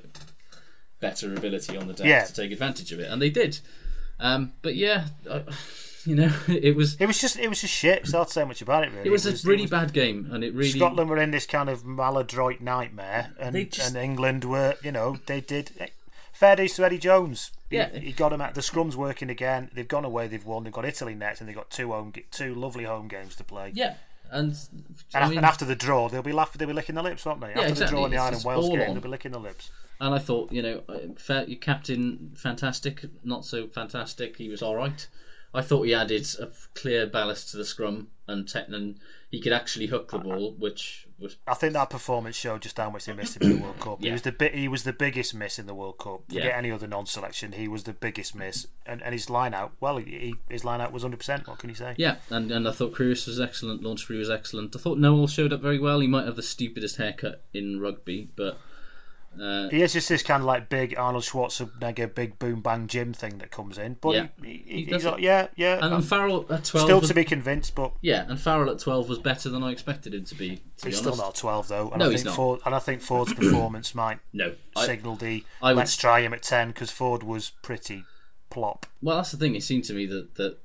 [1.00, 2.24] better ability on the day Yeah.
[2.24, 3.60] to take advantage of it and they did
[4.20, 5.42] Um, but yeah, I,
[6.04, 8.02] you know, it was It was just it was just shit.
[8.02, 8.92] It's hard to say much about it.
[8.92, 11.46] Really, it was, it a really bad game, and it really Scotland were in this
[11.46, 15.90] kind of maladroit nightmare, and, just- and England were, you know, they did.
[16.32, 17.50] Fair days to Eddie Jones.
[17.72, 17.98] He- Yeah.
[17.98, 19.70] he, got them at the scrums working again.
[19.74, 20.28] They've gone away.
[20.28, 20.64] They've won.
[20.64, 23.72] They've got Italy next, and they've got two home, two lovely home games to play.
[23.74, 23.94] yeah,
[24.30, 24.56] and
[25.14, 26.58] And, I mean, after the draw, they'll be laughing.
[26.58, 27.48] They'll be licking their lips, won't they?
[27.48, 27.84] Yeah, after exactly.
[27.86, 28.94] the draw in the It's Ireland Wales game, on.
[28.94, 29.70] they'll be licking their lips.
[30.00, 30.82] And I thought, you know,
[31.16, 34.36] fair, your captain, fantastic, not so fantastic.
[34.36, 35.06] He was all right.
[35.54, 38.96] I thought he added a clear ballast to the scrum, and Tetnan,
[39.30, 42.90] he could actually hook the ball, which was I think that performance showed just how
[42.90, 44.02] much they missed him in the World Cup.
[44.02, 46.22] He was the bi- he was the biggest miss in the World Cup.
[46.28, 46.56] Forget Yeah.
[46.56, 48.66] any other non-selection, he was the biggest miss.
[48.84, 51.46] And, and his line out, well, he, his line out was hundred percent.
[51.46, 51.94] What can you say?
[51.96, 52.16] yeah.
[52.30, 53.82] And and I thought Kruis was excellent.
[53.82, 54.74] Launchbury was excellent.
[54.76, 56.00] I thought Nowell showed up very well.
[56.00, 58.58] He might have the stupidest haircut in rugby, but
[59.40, 63.12] uh, He has just this kind of like big Arnold Schwarzenegger, big boom bang Jim
[63.12, 63.96] thing that comes in.
[64.00, 64.26] But Yeah.
[64.42, 65.78] he, he, He he's like, yeah, yeah.
[65.84, 68.78] and, and Farrell at twelve still was- to be convinced, but yeah, and Farrell at
[68.78, 70.56] twelve was better than I expected him to be.
[70.56, 71.88] To he's be still not twelve though.
[71.90, 72.36] And No, I he's think not.
[72.36, 76.32] Ford, and I think Ford's performance might No, signal the I would- let's try him
[76.34, 78.04] at ten because Ford was pretty
[78.50, 78.86] plop.
[79.00, 79.54] Well, that's the thing.
[79.54, 80.58] It seemed to me that that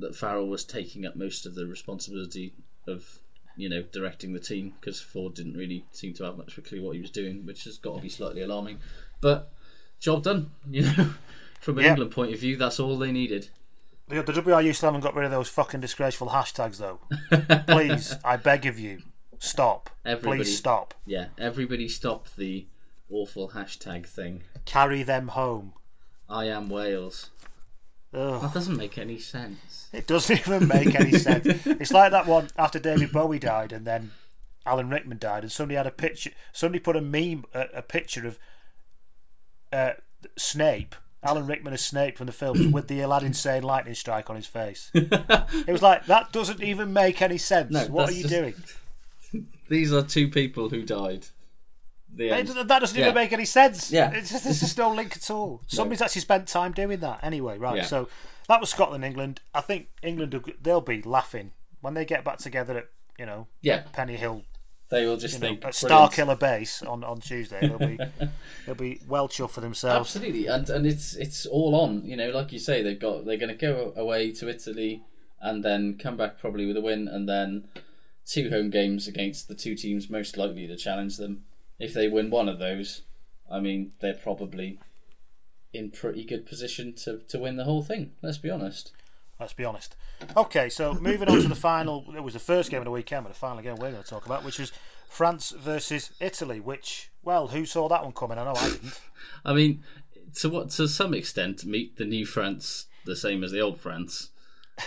[0.00, 2.54] that Farrell was taking up most of the responsibility
[2.88, 3.18] of
[3.56, 6.68] you know directing the team because Ford didn't really seem to have much of a
[6.68, 8.78] clue what he was doing, which has got to be slightly alarming.
[9.20, 9.52] But
[10.00, 10.50] job done.
[10.70, 11.10] You know,
[11.60, 11.90] from an Yeah.
[11.90, 13.48] England point of view, that's all they needed.
[14.08, 17.00] The, the WRU still haven't got rid of those fucking disgraceful hashtags though.
[17.66, 19.00] Please, I beg of you,
[19.38, 19.88] stop.
[20.04, 20.92] Everybody, Please stop.
[21.06, 22.66] Yeah, everybody stop the
[23.10, 24.42] awful hashtag thing.
[24.66, 25.72] Carry them home.
[26.28, 27.30] I am Wales.
[28.14, 28.40] Ugh.
[28.42, 29.88] That doesn't make any sense.
[29.92, 31.46] It doesn't even make any sense.
[31.66, 34.12] It's like that one after David Bowie died and then
[34.66, 36.30] Alan Rickman died, and somebody had a picture.
[36.52, 38.38] Somebody put a meme, a, a picture of
[39.72, 39.92] uh,
[40.38, 44.36] Snape, Alan Rickman as Snape from the films, with the Aladdin Sane lightning strike on
[44.36, 44.90] his face.
[44.94, 47.70] it was like that doesn't even make any sense.
[47.72, 48.54] No, what are you just- doing?
[49.68, 51.26] These are two people who died.
[52.16, 52.48] The end.
[52.48, 53.06] that doesn't Yeah.
[53.06, 53.90] even make any sense.
[53.90, 54.10] Yeah.
[54.12, 55.62] It's just, there's just no link at all.
[55.66, 57.20] Somebody's actually spent time doing that.
[57.22, 57.76] Anyway, right.
[57.78, 57.84] Yeah.
[57.84, 58.08] So
[58.48, 59.40] that was Scotland, England.
[59.54, 62.86] I think England, they'll be laughing when they get back together at,
[63.18, 63.82] you know, Yeah.
[63.92, 64.42] Pennyhill,
[64.90, 66.12] They will just you know, think at brilliant.
[66.12, 67.60] Starkiller Base on, on Tuesday.
[67.66, 67.98] They'll be,
[68.66, 70.14] they'll be well chuffed for themselves.
[70.14, 72.04] Absolutely, and and it's it's all on.
[72.04, 75.02] You know, like you say, they've got they're going to go away to Italy
[75.40, 77.64] and then come back probably with a win, and then
[78.26, 81.44] two home games against the two teams most likely to challenge them.
[81.78, 83.02] If they win one of those,
[83.50, 84.78] I mean, they're probably
[85.72, 88.12] in pretty good position to to win the whole thing.
[88.22, 88.92] Let's be honest.
[89.40, 89.96] Let's be honest.
[90.36, 92.04] Okay, so moving on to the final.
[92.16, 94.08] It was the first game of the weekend, but the final game we're going to
[94.08, 94.72] talk about, which was
[95.08, 96.60] France versus Italy.
[96.60, 98.38] Which, well, who saw that one coming?
[98.38, 99.00] I know I didn't.
[99.44, 99.82] I mean,
[100.36, 104.30] to what to some extent, meet the new France the same as the old France.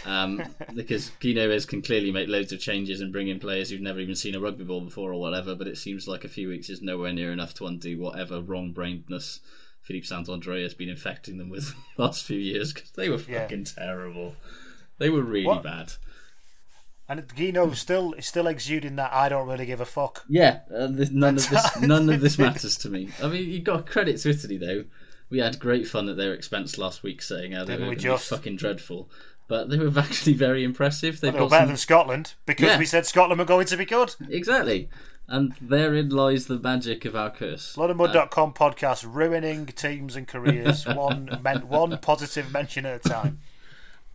[0.06, 0.44] Um,
[0.76, 4.00] because Guy Novès can clearly make loads of changes and bring in players who've never
[4.00, 6.70] even seen a rugby ball before or whatever, but it seems like a few weeks
[6.70, 9.40] is nowhere near enough to undo whatever wrong brainedness
[9.82, 13.18] Philippe Saint Andre has been infecting them with the last few years because they were
[13.28, 13.44] Yeah.
[13.44, 14.36] fucking terrible.
[14.98, 15.64] They were really What?
[15.64, 15.94] bad.
[17.10, 20.26] And Guino still is still exuding that I don't really give a fuck.
[20.28, 23.10] Yeah, uh, none of this none of this matters to me.
[23.24, 24.84] I mean, you got credit to Italy though.
[25.30, 27.96] We had great fun at their expense last week, saying how they Didn't were we
[27.96, 28.30] just?
[28.30, 29.10] fucking dreadful,
[29.48, 31.20] but they were actually very impressive.
[31.22, 32.80] They've They got better some- than Scotland because Yeah.
[32.80, 34.16] we said Scotland were going to be good.
[34.30, 34.90] exactly,
[35.28, 37.76] and therein lies the magic of our curse.
[37.76, 43.40] Bloodandmud.com podcast ruining teams and careers one men, one positive mention at a time.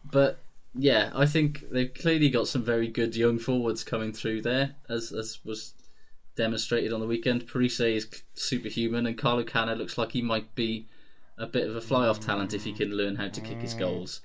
[0.04, 0.38] But
[0.74, 5.12] yeah, I think they've clearly got some very good young forwards coming through there, as
[5.12, 5.74] as was
[6.34, 7.46] demonstrated on the weekend.
[7.46, 10.86] Parisse is superhuman, and Carlo Canna looks like he might be
[11.38, 14.20] a bit of a fly-half talent if he can learn how to kick his goals,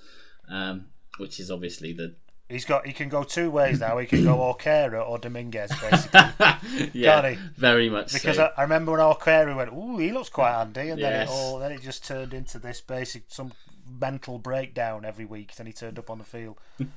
[0.49, 0.85] um,
[1.17, 2.15] which is obviously the
[2.49, 3.97] He's got he can go two ways now.
[3.97, 6.89] He can go Orquera or Dominguez basically.
[6.93, 8.45] yeah, very much Because so.
[8.55, 11.59] I, I remember when Orquera went, "Ooh, he looks quite handy," and then it all
[11.59, 13.51] then it just turned into this basic some
[13.99, 15.55] mental breakdown every week.
[15.55, 16.57] Then he turned up on the field.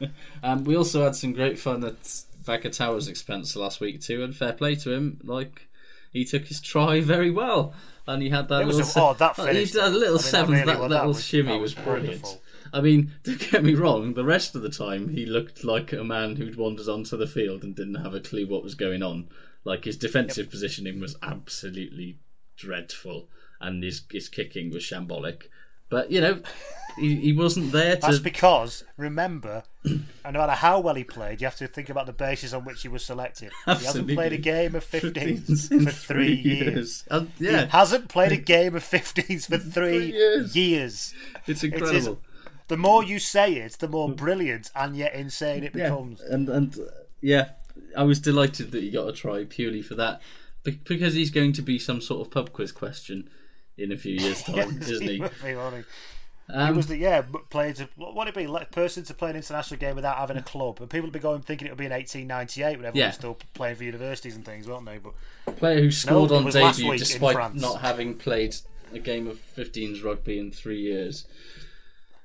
[0.42, 2.00] Um, we also had some great fun at
[2.44, 5.20] Vakatawa's expense last week too, and fair play to him.
[5.24, 5.68] Like
[6.12, 7.74] he took his try very well,
[8.06, 9.02] and he had that It was little.
[9.02, 10.50] a- oh, that he did a little I mean, that seventh.
[10.50, 12.22] really that was- that little was- shimmy that was, was brilliant.
[12.22, 12.42] wonderful.
[12.72, 14.14] I mean, don't get me wrong.
[14.14, 17.62] The rest of the time, he looked like a man who'd wandered onto the field
[17.62, 19.28] and didn't have a clue what was going on.
[19.64, 22.18] Like his defensive positioning was absolutely
[22.56, 23.28] dreadful,
[23.60, 25.44] and his his kicking was shambolic.
[25.90, 26.40] But you know,
[26.96, 28.00] he, he wasn't there to.
[28.00, 32.06] That's because remember, and no matter how well he played, you have to think about
[32.06, 33.50] the basis on which he was selected.
[33.66, 33.80] Absolutely.
[33.80, 37.04] He hasn't played a game of 15s 15s for three years.
[37.10, 37.28] years.
[37.38, 37.62] Yeah.
[37.64, 40.56] He hasn't played a game of 15s for three, Three years.
[40.56, 41.14] years.
[41.48, 42.20] It's It incredible.
[42.70, 46.20] The more you say it, the more brilliant and yet insane it becomes.
[46.22, 46.82] and and uh,
[47.20, 47.50] yeah,
[47.96, 50.22] I was delighted that he got a try purely for that,
[50.62, 53.28] Be- because he's going to be some sort of pub quiz question
[53.76, 55.20] in a few years' time, Yes, isn't he?
[55.20, 55.82] would be, wouldn't he?
[56.52, 59.78] Um, was the yeah to what would it be like person to play an international
[59.78, 61.92] game without having a club and people would be going thinking it would be in
[61.92, 63.06] 1898 when everyone Yeah.
[63.06, 65.14] was still playing for universities and things weren't they but
[65.58, 68.56] player who scored No, on debut despite not having played
[68.92, 71.24] a game of 15s rugby in three years.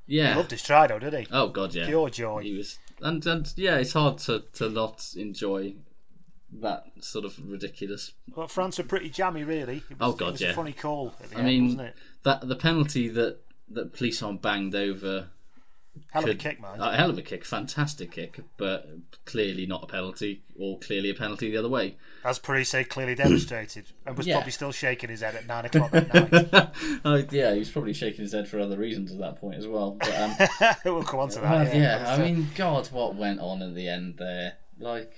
[0.08, 0.32] Yeah.
[0.34, 1.86] he loved his try though did he Oh god, yeah.
[1.88, 2.42] Pure joy.
[2.42, 5.76] He was, and and yeah, it's hard to to not enjoy
[6.62, 8.14] that sort of ridiculous.
[8.36, 10.50] well France are pretty jammy really was, Oh it god, was yeah.
[10.50, 11.92] a funny call I end mean,
[12.24, 13.40] that the penalty that
[13.70, 15.30] that Plisson banged over.
[16.12, 16.80] Hell of a kick, man.
[16.80, 18.88] A hell of a kick, fantastic kick, but
[19.26, 21.98] clearly not a penalty, or clearly a penalty the other way.
[22.24, 24.36] as Parisse clearly demonstrated and was Yeah.
[24.36, 26.72] probably still shaking his head at 9 o'clock at night
[27.06, 29.68] oh yeah, he was probably shaking his head for other reasons at that point as
[29.68, 29.92] well.
[29.92, 30.36] But um,
[30.86, 33.62] we'll come on to that well, yeah, yeah, I uh, mean, God, what went on
[33.62, 34.54] at the end there?
[34.80, 35.14] Like,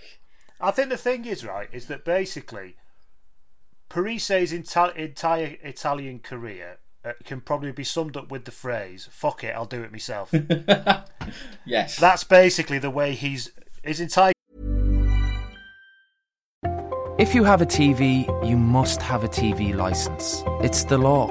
[0.60, 2.76] I think the thing is right is that basically
[3.90, 9.42] Parisse's entire Italian career uh, Uh, can probably be summed up with the phrase "fuck
[9.44, 10.34] it, I'll do it myself."
[11.66, 13.52] yes, That's basically the way he's
[13.82, 14.34] his entire.
[17.18, 20.44] If you have a TV, you must have a TV license.
[20.62, 21.30] It's the law.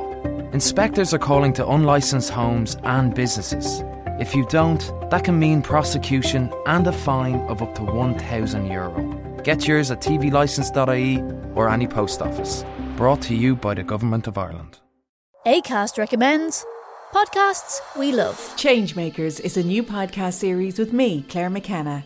[0.52, 3.84] Inspectors are calling to unlicensed homes and businesses.
[4.18, 9.44] If you don't, that can mean prosecution and a fine of up to €1,000.
[9.44, 11.22] Get yours at tvlicense.ie
[11.54, 12.64] or any post office.
[12.96, 14.78] Brought to you by the Government of Ireland.
[15.46, 16.66] ACAST recommends
[17.12, 18.34] podcasts we love.
[18.56, 22.02] Changemakers is a new podcast series with me, Claire McKenna,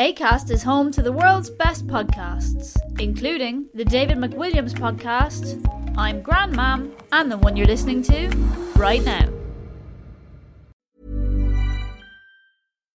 [0.00, 5.62] ACAST is home to the world's best podcasts, including the David McWilliams podcast,
[5.94, 8.28] I'm Grandmam, and the one you're listening to
[8.76, 9.28] right now.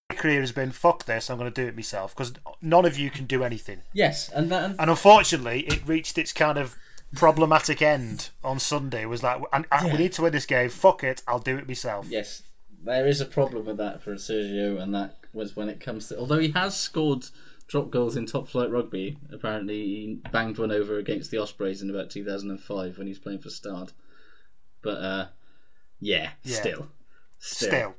[0.10, 1.30] My career has been fuck this.
[1.30, 3.84] I'm going to do it myself because none of you can do anything.
[3.94, 6.76] yes, and that, and And unfortunately, it reached its kind of
[7.14, 9.04] problematic end on Sunday.
[9.04, 10.70] It was like, and, and we need to win this game.
[10.70, 12.08] Fuck it, I'll do it myself.
[12.10, 12.42] yes,
[12.84, 16.18] there is a problem with that for Sergio, and that was when it comes to.
[16.18, 17.26] Although he has scored
[17.68, 21.90] drop goals in top flight rugby, apparently he banged one over against the Ospreys in
[21.90, 23.92] about 2005 when he was playing for Stade.
[24.82, 25.28] But uh,
[26.00, 26.56] yeah, Yeah.
[26.60, 26.88] still,
[27.40, 27.96] still, Still.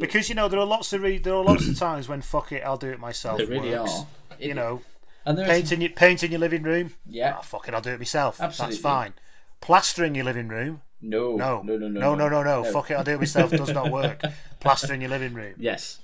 [0.00, 2.52] Because you know there are lots of re- there are lots of times when fuck
[2.52, 3.38] it I'll do it myself.
[3.38, 3.92] There really works.
[3.92, 4.06] are.
[4.38, 4.82] You know,
[5.26, 6.94] and painting your painting your living room.
[7.06, 7.36] Yeah.
[7.38, 8.40] Oh, fuck it, I'll do it myself.
[8.40, 8.76] Absolutely.
[8.76, 9.14] That's fine.
[9.60, 10.82] Plastering your living room.
[11.00, 12.62] No, No, no, no, no, no, no, no, no.
[12.62, 12.72] no.
[12.72, 13.50] Fuck it, I'll do it myself.
[13.50, 14.22] Does not work.
[14.60, 15.54] Plastering your living room.
[15.58, 15.98] Yes.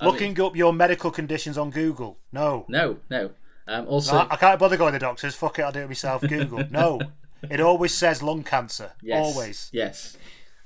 [0.00, 2.18] I Looking up your medical conditions on Google.
[2.32, 2.64] No.
[2.68, 3.30] No, no.
[3.66, 5.34] Um, also, No, I can't bother going to the doctors.
[5.34, 6.22] Fuck it, I'll do it myself.
[6.22, 6.64] Google.
[6.70, 7.00] No.
[7.48, 8.94] It always says lung cancer.
[9.00, 9.70] Yes, Always.
[9.72, 10.16] Yes.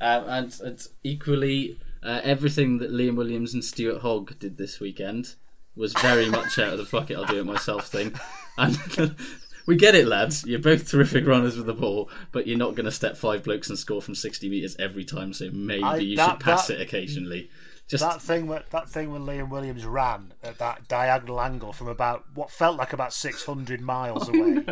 [0.00, 5.34] Um, and, and equally, uh, everything that Liam Williams and Stuart Hogg did this weekend
[5.76, 8.14] was very much out of the fuck it, I'll do it myself thing.
[8.56, 8.78] And
[9.66, 10.46] we get it, lads.
[10.46, 13.68] You're both terrific runners with the ball, but you're not going to step five blokes
[13.68, 16.80] and score from 60 metres every time, so maybe I- you that- should pass that-
[16.80, 17.50] it occasionally.
[17.92, 21.88] Just that thing where that thing when Liam Williams ran at that diagonal angle from
[21.88, 24.64] about what felt like about six hundred miles away,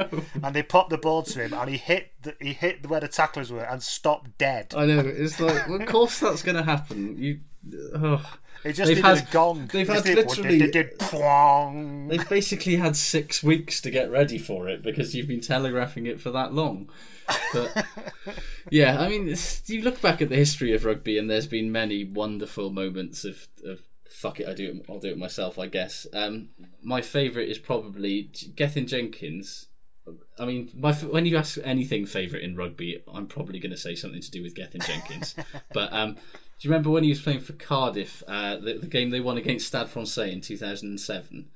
[0.43, 3.09] and they popped the ball to him, and he hit the, he hit where the
[3.09, 4.73] tacklers were and stopped dead.
[4.75, 5.01] I know.
[5.01, 7.19] It's like, well, of course that's going to happen.
[7.19, 7.41] You,
[7.95, 8.39] oh.
[8.65, 9.69] It just They've had- a gong.
[9.73, 10.59] They've had literally.
[10.59, 12.09] did- did- pwong.
[12.09, 16.21] They've basically had six weeks to get ready for it because you've been telegraphing it
[16.21, 16.91] for that long.
[17.53, 17.87] But
[18.71, 19.35] yeah, I mean,
[19.67, 23.49] you look back at the history of rugby, and there's been many wonderful moments of,
[23.65, 25.59] of fuck it, I do it, I'll do it myself.
[25.59, 26.07] I guess.
[26.13, 26.51] Um,
[26.83, 29.69] my favourite is probably Gethin Jenkins.
[30.39, 33.95] I mean, my when you ask anything favourite in rugby, I'm probably going to say
[33.95, 35.35] something to do with Gethin Jenkins.
[35.73, 36.17] but um,
[36.61, 39.39] do you remember when he was playing for Cardiff, uh, the, the game they won
[39.39, 41.49] against Stade Francais in 2007,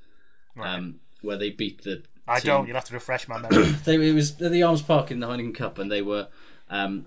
[0.58, 2.02] um, where they beat the.
[2.26, 2.66] I team- don't.
[2.66, 3.64] You'll have to refresh my memory.
[3.84, 6.28] they, it was at the Arms Park in the Heineken Cup, and they were
[6.70, 7.04] um,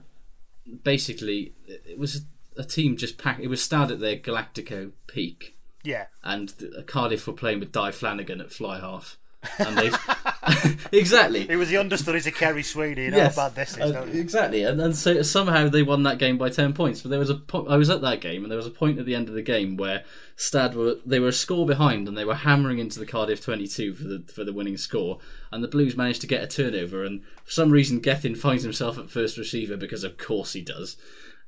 [0.84, 2.22] basically it was
[2.56, 3.39] a team just packed.
[3.39, 6.06] It was started at their Galactico peak, yeah.
[6.24, 9.18] and the, Cardiff were playing with Dai Flanagan at fly half.
[9.60, 9.91] And they
[10.91, 11.50] exactly.
[11.50, 13.06] It was the understudy to Ceri Sweeney.
[13.06, 14.22] You know Yes, how bad this is, uh, don't you?
[14.22, 17.02] exactly, and, and so somehow they won that game by ten points.
[17.02, 19.00] But there was a po- I was at that game, and there was a point
[19.00, 20.04] at the end of the game where
[20.36, 23.93] Stade were they were a score behind, and they were hammering into the Cardiff twenty-two
[23.93, 25.20] for the for the winning score,
[25.52, 28.98] and the Blues managed to get a turnover, and for some reason Gethin finds himself
[28.98, 30.98] at first receiver because of course he does,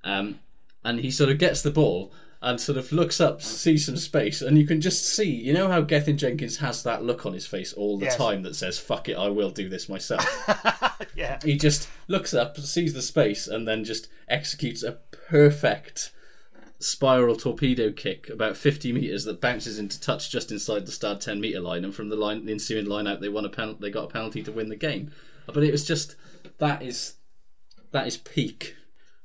[0.04, 0.40] um,
[0.84, 2.12] and he sort of gets the ball.
[2.42, 5.68] And sort of looks up, sees some space, and you can just see, you know
[5.68, 8.16] how Gethin Jenkins has that look on his face all the Yes.
[8.16, 10.26] time that says, fuck it, I will do this myself.
[11.16, 11.40] Yeah.
[11.44, 16.12] He just looks up, sees the space, and then just executes a perfect
[16.80, 21.42] spiral torpedo kick about 50 meters that bounces into touch just inside the Stade 10
[21.42, 21.84] meter line.
[21.84, 24.08] And from the line, the ensuing line out, they won a pen- They got a
[24.14, 25.12] penalty to win the game.
[25.46, 26.16] But it was just
[26.60, 27.16] that is
[27.92, 28.76] that is peak.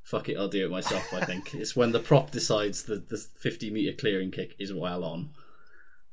[0.04, 1.12] Fuck it, I'll do it myself.
[1.14, 5.02] I think it's when the prop decides that the 50 meter clearing kick is well
[5.02, 5.30] on.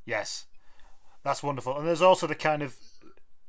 [0.06, 0.46] Yes,
[1.24, 1.78] that's wonderful.
[1.78, 2.76] And there's also the kind of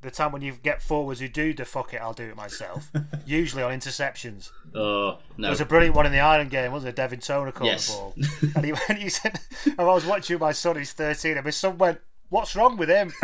[0.00, 2.90] the time when you get forwards who do the fuck it, I'll do it myself.
[3.24, 4.50] usually on interceptions.
[4.74, 5.42] Oh no!
[5.42, 7.06] There was a brilliant one in the Ireland game, wasn't there?
[7.06, 7.86] Devin Toner caught Yes.
[7.86, 8.14] the ball,
[8.56, 9.00] and he went.
[9.00, 9.38] He said,
[9.78, 10.76] "I was watching my son.
[10.76, 13.12] He's 13, and my son went." What's wrong with him?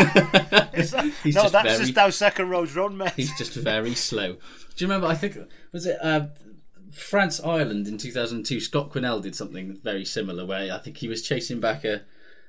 [0.74, 3.14] He's no, that's very- just how second rows run, mate.
[3.16, 4.34] He's just very slow.
[4.34, 4.38] Do
[4.84, 5.06] you remember?
[5.06, 5.38] I think
[5.72, 6.26] was it uh,
[6.92, 8.60] France Ireland in two thousand two.
[8.60, 12.02] Scott Quinnell did something very similar, where I think he was chasing back a,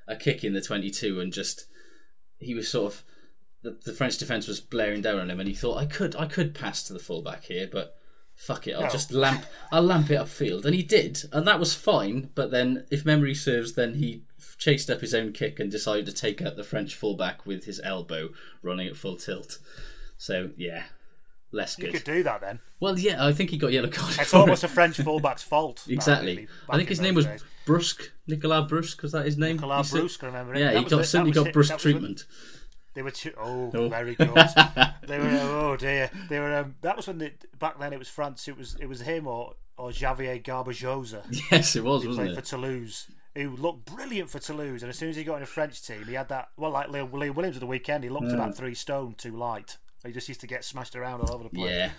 [0.08, 1.66] a kick in the twenty two, and just
[2.38, 3.02] he was sort of
[3.62, 6.26] the, the French defense was blaring down on him, and he thought I could I
[6.26, 7.96] could pass to the fullback here, but.
[8.36, 8.72] Fuck it!
[8.72, 8.88] I'll No.
[8.88, 9.44] just lamp.
[9.70, 12.30] I'll lamp it upfield, and he did, and that was fine.
[12.34, 14.22] But then, if memory serves, then he
[14.56, 17.82] chased up his own kick and decided to take out the French fullback with his
[17.84, 18.30] elbow,
[18.62, 19.58] running at full tilt.
[20.16, 20.84] So yeah,
[21.52, 22.60] less You could do that then.
[22.80, 24.14] Well, yeah, I think he got yellow card.
[24.18, 24.70] It's almost it.
[24.70, 25.84] a French fullback's fault.
[25.88, 26.34] Exactly.
[26.36, 27.44] really, I think his name those was days.
[27.66, 28.10] Brusque.
[28.26, 29.56] Nicolas Brusque was that his name?
[29.56, 30.60] Nicolas Brusque, I remember him.
[30.60, 32.24] Yeah, That he got certainly got it- Brusque that was when- treatment.
[32.94, 33.88] They were too, oh, Oh.
[33.88, 34.28] very good.
[35.06, 36.10] they were oh dear.
[36.28, 38.48] They were um, that was when the back then it was France.
[38.48, 41.22] It was it was him or or Xavier Garbajosa.
[41.52, 42.42] Yes, it was, He wasn't played it?
[42.44, 43.06] for Toulouse.
[43.36, 46.04] Who looked brilliant for Toulouse, and as soon as he got in a French team,
[46.08, 46.48] he had that.
[46.56, 48.34] Well, like Leo, Leo Williams at the weekend, he looked Mm.
[48.34, 49.78] about three stone too light.
[50.04, 51.70] He just used to get smashed around all over the place.
[51.70, 51.90] Yeah.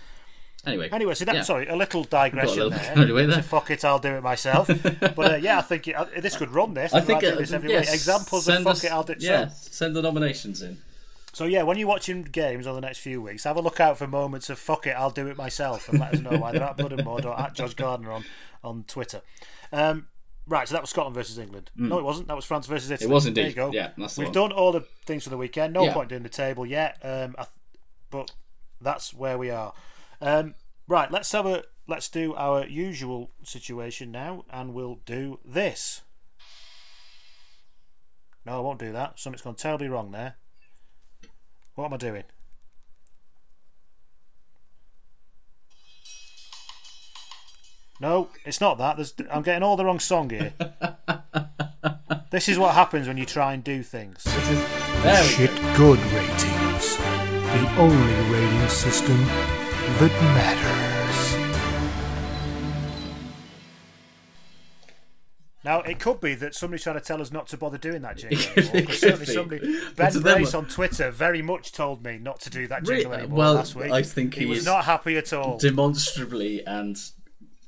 [0.66, 0.90] Anyway.
[0.92, 1.42] Anyway, so that, yeah.
[1.42, 3.06] sorry, a little Got a digression little there.
[3.28, 3.32] there.
[3.38, 4.68] So fuck it, I'll do it myself.
[5.16, 6.94] but uh, yeah, I think it, uh, this could run this.
[6.94, 7.92] I think uh, this every yes.
[7.92, 9.22] Examples of fuck us- it, I'll do it.
[9.24, 10.78] Yeah, So, send the nominations in.
[11.34, 13.98] so yeah, when you're watching games over the next few weeks, have a look out
[13.98, 16.78] for moments of fuck it, I'll do it myself, and let us know either at
[16.78, 18.24] Blood and Mud or at Josh Gardner on
[18.64, 19.22] on Twitter.
[19.74, 20.06] Um,
[20.48, 21.72] right, so that was Scotland versus England.
[21.76, 21.88] Mm.
[21.90, 22.28] No, it wasn't.
[22.28, 23.10] That was France versus Italy.
[23.10, 23.48] It was There indeed.
[23.48, 23.72] you go.
[23.72, 24.32] Yeah, We've one.
[24.32, 25.74] done all the things for the weekend.
[25.74, 25.94] No Yeah.
[25.96, 26.98] point doing the table yet.
[27.02, 27.46] Um, I
[28.12, 28.32] but
[28.80, 29.74] that's where we are.
[30.22, 30.54] Um,
[30.88, 36.02] right, let's have a let's do our usual situation now, and we'll do this.
[38.46, 39.20] No, I won't do that.
[39.20, 40.36] Something's gone terribly wrong there.
[41.76, 42.24] What am I doing?
[48.00, 48.96] No, it's not that.
[48.96, 50.54] There's, I'm getting all the wrong song here.
[52.32, 54.24] this is what happens when you try and do things.
[54.24, 56.61] There we Shit good ratings.
[57.54, 61.38] The only rating system that matters.
[65.64, 68.18] Now it could be that somebody's trying to tell us not to bother doing that
[68.18, 68.76] jingle anymore.
[68.78, 69.32] it 'cause could certainly be.
[69.34, 72.84] somebody, Ben to them- Brace on Twitter very much told me not to do that
[72.84, 73.24] jingle Really?
[73.24, 73.92] anymore Well, last week.
[73.92, 75.58] I think he he was not happy at all.
[75.58, 76.98] Demonstrably and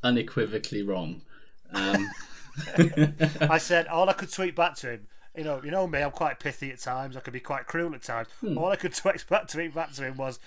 [0.02, 1.22] unequivocally wrong.
[1.74, 2.10] Um,
[3.42, 5.08] I said all I could tweet back to him.
[5.36, 6.00] You know, you know me.
[6.02, 7.18] I'm quite pithy at times.
[7.18, 8.28] I could be quite cruel at times.
[8.42, 8.58] Hmm.
[8.58, 10.40] All I could to expect back, tweet back to him was,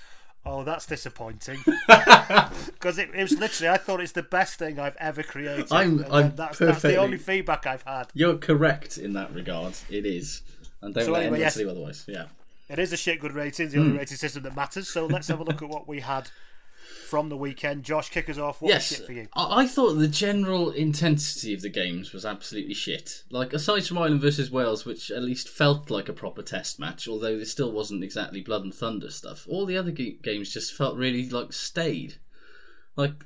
[0.45, 1.59] "Oh, that's disappointing."
[1.89, 5.67] Because it, it was literally, I thought it's the best thing I've ever created.
[5.73, 8.07] I'm- I'm that's, that's the only feedback I've had.
[8.15, 9.75] You're correct in that regard.
[9.91, 10.43] It is.
[10.83, 11.55] And don't So let anyone yes.
[11.55, 12.05] tell you otherwise.
[12.07, 12.27] Yeah.
[12.69, 13.99] It is a shit good rating, the only Hmm.
[13.99, 14.89] rating system that matters.
[14.89, 16.31] So let's have a look at what we had
[17.07, 17.85] from the weekend.
[17.85, 18.61] Josh, kick us off.
[18.61, 19.29] What yes, was shit for you?
[19.35, 23.23] I-, I thought the general intensity of the games was absolutely shit.
[23.31, 27.09] Like aside from Ireland versus Wales, which at least felt like a proper test match,
[27.09, 29.47] although it still wasn't exactly blood and thunder stuff.
[29.49, 32.17] All the other g- games just felt really like stayed.
[32.97, 33.25] Like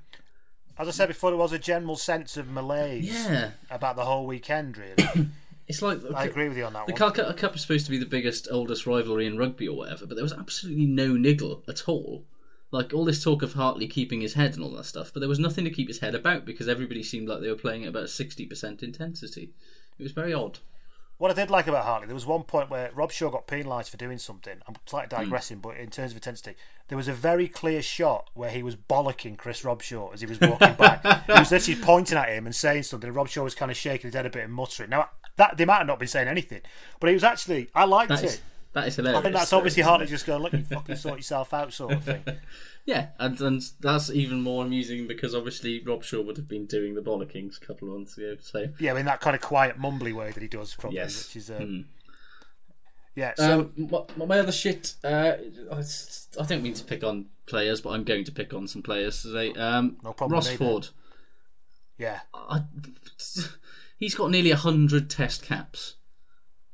[0.78, 3.50] As I said before, there was a general sense of malaise Yeah.
[3.70, 5.28] about the whole weekend, really.
[5.68, 6.98] It's like I agree with you on that The one.
[6.98, 10.16] Calcutta Cup is supposed to be the biggest, oldest rivalry in rugby or whatever, but
[10.16, 12.24] there was absolutely no niggle at all.
[12.72, 15.28] Like all this talk of Hartley keeping his head and all that stuff, but there
[15.28, 17.88] was nothing to keep his head about because everybody seemed like they were playing at
[17.88, 19.50] about sixty percent intensity.
[19.98, 20.60] It was very odd.
[21.18, 23.98] What I did like about Hartley, there was one point where Robshaw got penalised for
[23.98, 24.56] doing something.
[24.66, 25.24] I'm slightly Hmm.
[25.24, 26.54] digressing, but in terms of intensity,
[26.88, 30.40] there was a very clear shot where he was bollocking Chris Robshaw as he was
[30.40, 31.02] walking back.
[31.26, 34.08] he was literally pointing at him and saying something, and Robshaw was kind of shaking
[34.08, 34.88] his head a bit and muttering.
[34.90, 36.62] Now, that they might have not been saying anything,
[37.00, 38.40] but he was actually, I liked That it.
[38.72, 39.18] That is hilarious.
[39.18, 41.92] I think that's obviously hard to just go, look, you fucking sort yourself out, sort
[41.94, 42.24] of thing.
[42.86, 47.02] Yeah, and and that's even more amusing because obviously Robshaw would have been doing the
[47.02, 48.36] bollockings a couple of months ago.
[48.40, 51.28] So Yeah, I mean that kind of quiet, mumbly way that he does, probably, Yes.
[51.28, 51.50] which is.
[51.50, 51.80] Uh, Hmm.
[53.14, 54.94] Yeah, so um, my, my other shit.
[55.04, 55.32] Uh,
[55.70, 55.82] I,
[56.40, 59.20] I don't mean to pick on players, but I'm going to pick on some players
[59.22, 59.52] today.
[59.52, 60.88] Um, No problem Ross Ford.
[61.98, 62.62] yeah, I,
[63.98, 65.96] he's got nearly hundred Test caps,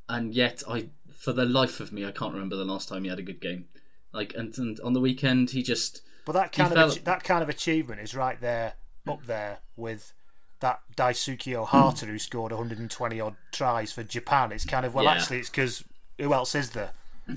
[0.09, 3.11] and yet I, for the life of me, I can't remember the last time he
[3.11, 3.67] had a good game.
[4.13, 6.03] Like, and, and on the weekend he just.
[6.25, 8.75] But that kind of fell- that kind of achievement is right there,
[9.07, 10.13] up there with
[10.61, 14.53] that Daisuke Ohata who scored 120 odd tries for Japan.
[14.53, 15.13] It's kind of well, Yeah.
[15.13, 15.85] actually, it's because
[16.19, 16.93] who else is there?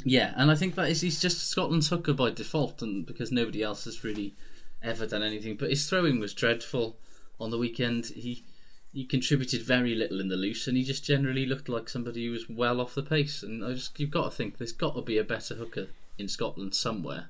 [0.06, 3.62] Yeah, and I think that is he's just Scotland's hooker by default, and because nobody
[3.64, 4.36] else has really
[4.82, 5.56] ever done anything.
[5.58, 6.98] But his throwing was dreadful
[7.40, 8.06] on the weekend.
[8.08, 8.46] He
[8.92, 12.32] he contributed very little in the loose, and he just generally looked like somebody who
[12.32, 13.44] was well off the pace.
[13.44, 15.88] And I just you've got to think there's got to be a better hooker
[16.18, 17.30] in Scotland somewhere,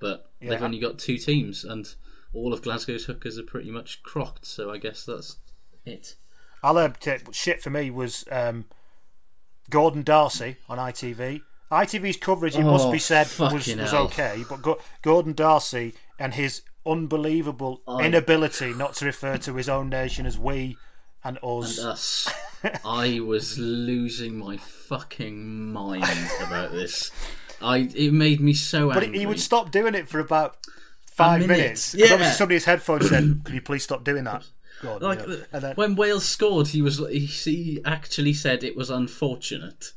[0.00, 0.50] but Yeah.
[0.50, 1.94] they've only got two teams, and
[2.32, 4.44] all of Glasgow's hookers are pretty much crocked.
[4.46, 5.36] So I guess that's
[5.84, 6.16] it.
[6.62, 6.92] I'll uh,
[7.32, 8.64] shit for me was um,
[9.70, 11.42] Gordon Darcy on ITV.
[11.70, 16.34] ITV's coverage, it must Oh, be said, was, was okay, but Go- Gordon Darcy and
[16.34, 20.76] his unbelievable I- inability not to refer to his own nation as we
[21.24, 21.78] and us.
[21.78, 22.32] and us.
[22.84, 26.04] I was losing my fucking mind
[26.46, 27.10] about this.
[27.60, 29.08] I it made me so angry.
[29.08, 30.56] But he would stop doing it for about
[31.06, 31.56] five minute.
[31.56, 31.94] minutes.
[31.94, 32.12] Yeah.
[32.12, 34.46] Obviously, somebody's headphones said, "Can you please stop doing that?"
[34.82, 35.34] God, like know.
[35.34, 39.92] Uh, and then, when Wales scored, he was he, he actually said it was unfortunate.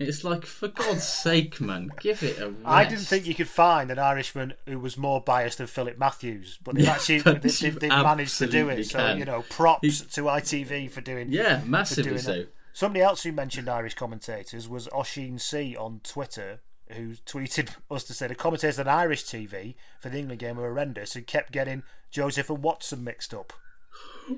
[0.00, 2.62] It's like for God's sake, man, give it a rest.
[2.64, 6.58] I didn't think you could find an Irishman who was more biased than Philip Matthews,
[6.64, 8.84] but they've Yeah, actually they, they've managed to do it.
[8.86, 11.26] So you know, props to ITV for doing.
[11.28, 12.46] Yeah, massively doing so.
[12.72, 16.60] Somebody else who mentioned Irish commentators was Oshin C on Twitter,
[16.92, 20.68] who tweeted us to say the commentators on Irish TV for the England game were
[20.68, 23.52] horrendous and kept getting Joseph and Watson mixed up.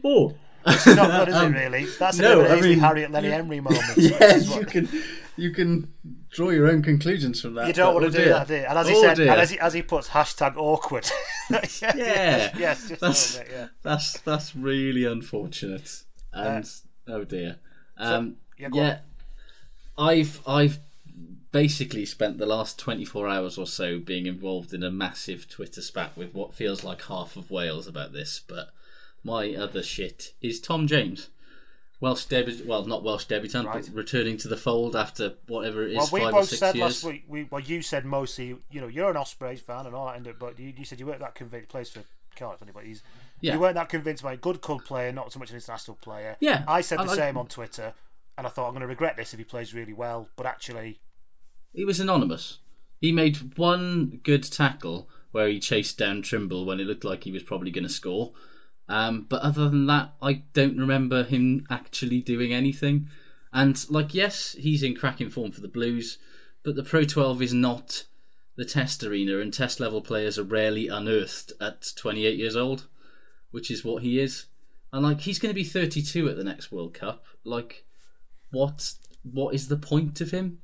[0.02, 0.34] Oh,
[0.66, 1.58] Is not good, is Um, it?
[1.58, 1.86] Really?
[1.98, 3.82] That's a no, bit of I Ainsley mean, Harriott Lenny Henry moment.
[3.96, 4.88] which you can
[5.36, 5.92] you can
[6.30, 7.66] draw your own conclusions from that.
[7.66, 8.32] You don't want to oh do dear.
[8.34, 8.60] that, do you?
[8.60, 9.30] And as he Oh said, dear.
[9.32, 11.08] and as he, as he puts hashtag awkward.
[11.50, 13.66] yes, yeah, yes, yes, just that's, bit, yeah.
[13.82, 16.02] that's that's really unfortunate.
[16.32, 16.68] And
[17.08, 17.56] oh dear,
[17.96, 18.98] um, yeah, yeah,
[19.98, 20.78] I've I've
[21.50, 25.82] basically spent the last twenty four hours or so being involved in a massive Twitter
[25.82, 28.40] spat with what feels like half of Wales about this.
[28.46, 28.70] But
[29.24, 31.28] my other shit is Tom James.
[32.00, 33.84] Welsh debut, well, not Welsh debutant, Right.
[33.86, 36.58] but returning to the fold after whatever it is, Well, we five or both six
[36.58, 37.04] said years.
[37.04, 37.24] last week.
[37.28, 38.56] We, well, you said mostly.
[38.72, 41.06] You know, you're an Ospreys fan and all that, and- but you, you said you
[41.06, 41.68] weren't that convinced.
[41.68, 42.02] Plays for
[42.34, 42.88] Cardiff, anybody.
[42.88, 43.02] He's,
[43.40, 43.54] Yeah.
[43.54, 46.36] You weren't that convinced by a good club player, not so much an international player.
[46.40, 47.94] Yeah, I said the I same on Twitter,
[48.36, 50.28] and I thought I'm going to regret this if he plays really well.
[50.34, 50.98] But actually,
[51.72, 52.58] He was anonymous.
[53.00, 57.30] He made one good tackle where he chased down Trimble when it looked like he
[57.32, 58.32] was probably going to score.
[58.88, 63.08] Um, but other than that, I don't remember him actually doing anything.
[63.52, 66.18] And, like, yes, he's in cracking form for the Blues,
[66.62, 68.04] but the Pro 12 is not
[68.56, 72.86] the test arena, and test level players are rarely unearthed at 28 years old,
[73.50, 74.46] which is what he is.
[74.92, 77.24] And, like, he's going to be 32 at the next World Cup.
[77.44, 77.84] Like,
[78.50, 80.58] what what is the point of him?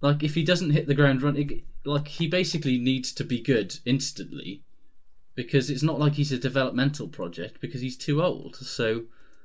[0.00, 3.78] Like, if he doesn't hit the ground running, like he basically needs to be good
[3.84, 4.62] instantly,
[5.34, 8.56] because it's not like he's a developmental project because he's too old.
[8.56, 9.04] So,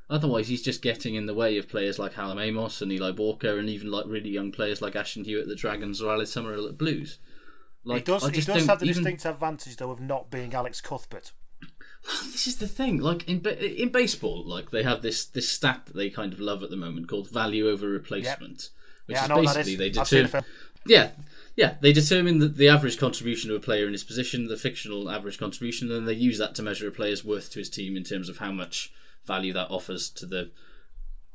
[0.09, 3.57] otherwise, he's just getting in the way of players like Hallam Amos and Eli Walker,
[3.57, 6.67] and even like really young players like Ashton Hewitt at the Dragons or Alice Summerhill
[6.69, 7.19] at Blues.
[7.83, 8.27] Like, he does.
[8.29, 11.31] He does have the even- distinct advantage though of not being Alex Cuthbert.
[12.31, 12.99] this is the thing.
[12.99, 16.63] Like in in baseball, like they have this this stat that they kind of love
[16.63, 18.69] at the moment called value over replacement,
[19.05, 19.95] which Yeah, is know what that basically is.
[19.95, 20.45] they determine.
[20.85, 21.09] Yeah,
[21.57, 25.09] yeah, they determine the, the average contribution of a player in his position, the fictional
[25.09, 28.03] average contribution, and they use that to measure a player's worth to his team in
[28.03, 28.93] terms of how much
[29.25, 30.51] value that offers to the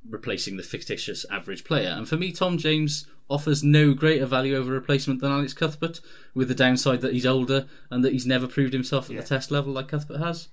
[0.08, 1.90] replacing the fictitious average player.
[1.90, 6.00] And for me, Tom James offers no greater value over replacement than Alex Cuthbert,
[6.34, 9.50] with the downside that he's older and that he's never proved himself at the test
[9.50, 10.48] level like Cuthbert has.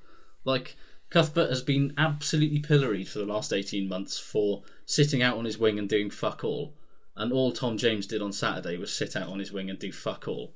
[0.45, 0.76] Like
[1.11, 5.57] Cuthbert has been absolutely pilloried for the last eighteen months for sitting out on his
[5.59, 6.74] wing and doing fuck all.
[7.20, 9.91] And all Tom James did on Saturday was sit out on his wing and do
[9.91, 10.53] fuck all.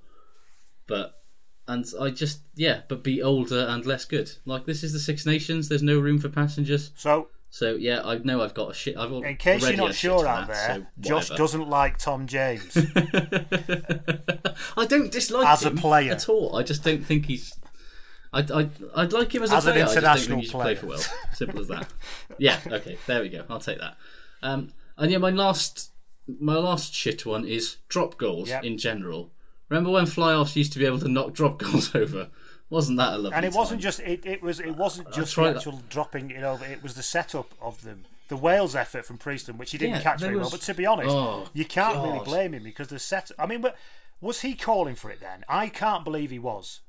[0.87, 1.13] But
[1.67, 4.31] and I just yeah, but be older and less good.
[4.45, 5.69] Like this is the Six Nations.
[5.69, 6.91] There's no room for passengers.
[6.95, 8.97] So so yeah, I know I've got a shit.
[8.97, 12.27] I've al- In case you're not sure out that, there, so Josh doesn't like Tom
[12.27, 12.75] James.
[14.77, 16.13] I don't dislike him As a player.
[16.13, 16.55] at all.
[16.55, 17.53] I just don't think he's.
[18.31, 19.83] I'd, I'd, I'd like him as a As an player.
[19.83, 20.75] I just don't international think he should play player.
[20.77, 21.03] for well.
[21.33, 21.87] Simple as that.
[22.39, 22.59] yeah.
[22.65, 22.97] Okay.
[23.05, 23.43] There we go.
[23.49, 23.95] I'll take that.
[24.41, 25.91] Um, and yeah, my last
[26.39, 28.63] my last shit one is drop goals Yep.
[28.63, 29.31] in general.
[29.69, 32.29] Remember when fly-offs used to be able to knock drop goals over?
[32.69, 35.43] Wasn't that a lovely and it wasn't just it, it was it wasn't just the
[35.43, 36.65] actual dropping it over.
[36.65, 38.05] It was the setup of them.
[38.29, 40.49] The Wales effort from Priestland, which he didn't Yeah, catch very well.
[40.49, 43.29] But to be honest, Oh, you can't really blame him because the set.
[43.37, 43.75] I mean, but
[44.21, 45.43] was he calling for it then?
[45.47, 46.79] I can't believe he was.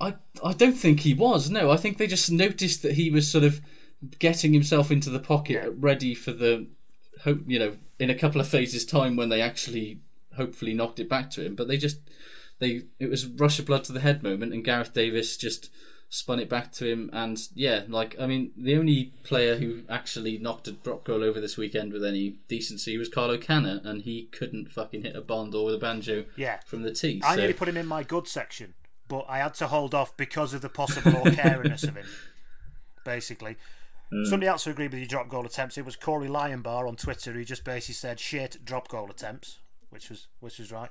[0.00, 1.48] I I don't think he was.
[1.50, 3.60] No, I think they just noticed that he was sort of
[4.18, 6.66] getting himself into the pocket, ready for the
[7.24, 7.40] hope.
[7.46, 10.00] You know, in a couple of phases time when they actually
[10.36, 11.54] hopefully knocked it back to him.
[11.54, 11.98] But they just
[12.58, 15.70] they it was rush of blood to the head moment, and Gareth Davies just
[16.12, 17.08] spun it back to him.
[17.12, 21.40] And yeah, like I mean, the only player who actually knocked a drop goal over
[21.40, 25.50] this weekend with any decency was Carlo Canna, and he couldn't fucking hit a barn
[25.50, 26.58] door with a banjo Yeah.
[26.66, 27.20] from the tee.
[27.24, 28.74] I so- nearly put him in my good section,
[29.08, 32.06] but I had to hold off because of the possible cariness of him.
[33.04, 33.56] Basically.
[34.12, 34.26] Mm.
[34.26, 35.78] Somebody else who agreed with your drop goal attempts.
[35.78, 40.10] It was Corey Lyonbar on Twitter who just basically said shit drop goal attempts, which
[40.10, 40.90] was which was right.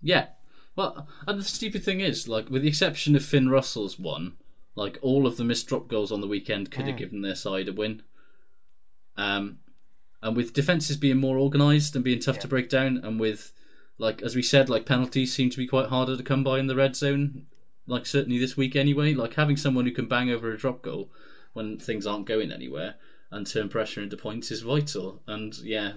[0.00, 0.28] Yeah.
[0.76, 4.36] Well, and the stupid thing is, like, with the exception of Finn Russell's one,
[4.76, 6.98] like, all of the missed drop goals on the weekend could have Mm.
[6.98, 8.02] given their side a win.
[9.16, 9.58] Um,
[10.22, 13.52] and with defences being more organised and being tough to break down, and with,
[13.98, 16.68] like, as we said, like, penalties seem to be quite harder to come by in
[16.68, 17.46] the red zone,
[17.88, 19.14] like, certainly this week anyway.
[19.14, 21.10] Like, having someone who can bang over a drop goal
[21.58, 22.94] when things aren't going anywhere
[23.30, 25.20] and turn pressure into points is vital.
[25.26, 25.92] And, yeah,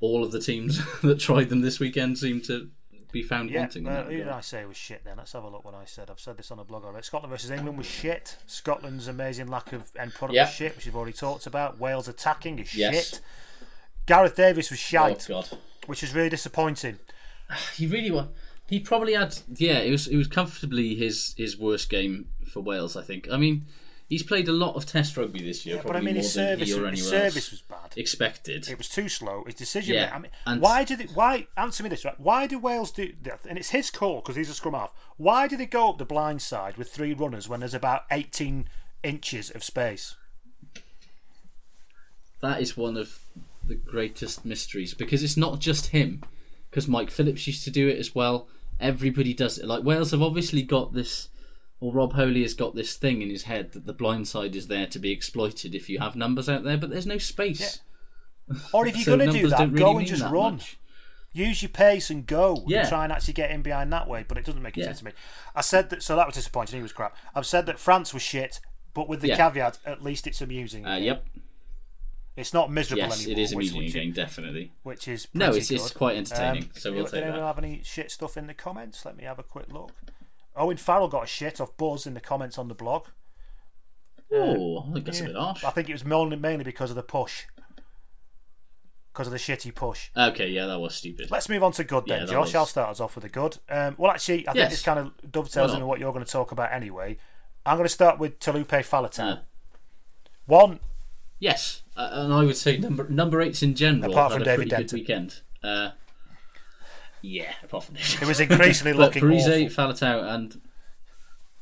[0.00, 2.70] all of the teams that tried them this weekend seem to
[3.12, 4.28] be found Yeah, wanting in uh, who did.
[4.28, 5.16] I say was shit then?
[5.16, 6.10] Let's have a look what I said.
[6.10, 7.02] I've said this on a blog already.
[7.04, 8.36] Scotland versus England was shit.
[8.46, 10.44] Scotland's amazing lack of end product Yeah.
[10.44, 11.78] was shit, which we've already talked about.
[11.78, 13.10] Wales attacking is Yes.
[13.10, 13.20] shit.
[14.06, 15.58] Gareth Davies was shite, Oh, God.
[15.86, 16.98] which is really disappointing.
[17.76, 18.26] He really was.
[18.68, 19.34] He probably had.
[19.54, 20.06] Yeah, it was.
[20.06, 22.94] It was comfortably his his worst game for Wales.
[22.96, 23.26] I think.
[23.30, 23.64] I mean,
[24.08, 25.76] he's played a lot of Test rugby this year.
[25.76, 27.92] Yeah, but I mean, more his service, his service was bad.
[27.96, 28.68] expected.
[28.68, 29.44] It was too slow.
[29.44, 29.94] His decision.
[29.94, 31.10] Yeah, I mean, and- why did it?
[31.14, 32.04] Why answer me this?
[32.04, 32.18] Right?
[32.18, 33.12] Why do Wales do?
[33.48, 34.92] And it's his call because he's a scrum half.
[35.16, 38.68] Why did they go up the blind side with three runners when there's about eighteen
[39.02, 40.16] inches of space?
[42.40, 43.18] That is one of
[43.66, 46.22] the greatest mysteries because it's not just him.
[46.70, 48.46] Because Mike Phillips used to do it as well.
[48.78, 49.64] Everybody does it.
[49.66, 51.28] Like Wales have obviously got this,
[51.80, 54.66] or Rob Howley has got this thing in his head that the blind side is
[54.66, 57.80] there to be exploited if you have numbers out there, but there's no space.
[58.72, 60.54] Or if you're So going to do that, really go and just run.
[60.54, 60.78] much.
[61.34, 62.64] Use your pace and go.
[62.66, 62.80] Yeah.
[62.80, 64.88] And try and actually get in behind that way, but it doesn't make any Yeah.
[64.88, 65.12] sense to me.
[65.54, 66.78] I said that, so that was disappointing.
[66.78, 67.14] He was crap.
[67.34, 68.60] I've said that France was shit,
[68.94, 69.36] but with the Yeah.
[69.36, 70.86] caveat, at least it's amusing.
[70.86, 71.26] Uh, yep.
[72.36, 73.32] It's not miserable Yes, anymore.
[73.38, 74.72] it is amusing which, again, definitely.
[74.82, 77.46] Which is No, it's- it's quite entertaining, Um, so we'll take anyone that.
[77.46, 79.04] have any shit stuff in the comments?
[79.04, 79.92] Let me have a quick look.
[80.56, 83.06] Owen Farrell got a shit off Buzz in the comments on the blog.
[84.32, 85.64] Oh, I think that's a bit harsh.
[85.64, 87.44] I think it was mainly, mainly because of the push.
[89.12, 90.10] Because of the shitty push.
[90.16, 91.30] Okay, yeah, that was stupid.
[91.30, 92.46] Let's move on to good then, Yeah, Josh.
[92.48, 93.58] was- I'll start us off with a good.
[93.68, 96.52] Um, well, actually, I think this kind of dovetails into what you're going to talk
[96.52, 97.16] about anyway.
[97.66, 99.32] I'm going to start with Taulupe Faletau.
[99.32, 99.40] Uh.
[100.46, 100.80] One,
[101.40, 104.70] Yes, uh, and I would say number number eights in general Apart from a David
[104.70, 104.86] Denton.
[104.88, 105.40] good weekend.
[105.62, 105.90] Uh,
[107.22, 108.22] yeah, apart from David.
[108.22, 109.84] It was increasingly but looking Parisse, awful.
[109.84, 110.60] Faletau, and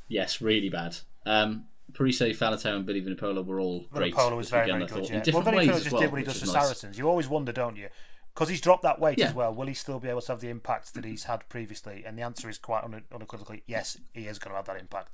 [0.09, 0.97] yes, really bad.
[1.25, 4.15] Um, Parisse, Faletau, and Billy Vunipola were all great.
[4.15, 5.11] Was very, weekend, very good.
[5.11, 5.23] Yeah.
[5.27, 6.65] in well, Vunipola just well, did what he does for nice.
[6.65, 6.99] Saracens.
[6.99, 7.89] You always wonder, don't you?
[8.35, 9.29] Because he's dropped that weight Yeah.
[9.29, 9.55] as well.
[9.55, 12.05] Will he still be able to have the impact that he's had previously?
[12.07, 13.97] And the answer is quite une- unequivocally yes.
[14.13, 15.09] He is going to have that impact.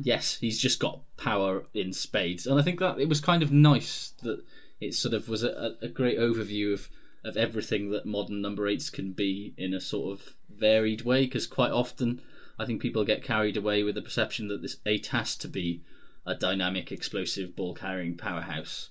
[0.00, 3.52] yes, he's just got power in spades, and I think that it was kind of
[3.52, 4.42] nice that
[4.80, 6.88] it sort of was a, a great overview of
[7.24, 11.24] of everything that modern number eights can be in a sort of varied way.
[11.24, 12.20] Because quite often,
[12.58, 15.82] I think people get carried away with the perception that this eight has to be
[16.26, 18.90] a dynamic, explosive, ball carrying powerhouse,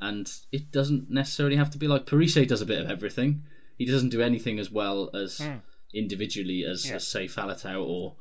[0.00, 3.42] and it doesn't necessarily have to be like Parisse does a bit of everything.
[3.76, 5.56] He doesn't do anything as well as Hmm.
[5.94, 6.96] individually as, Yeah.
[6.96, 8.16] as say Faletau or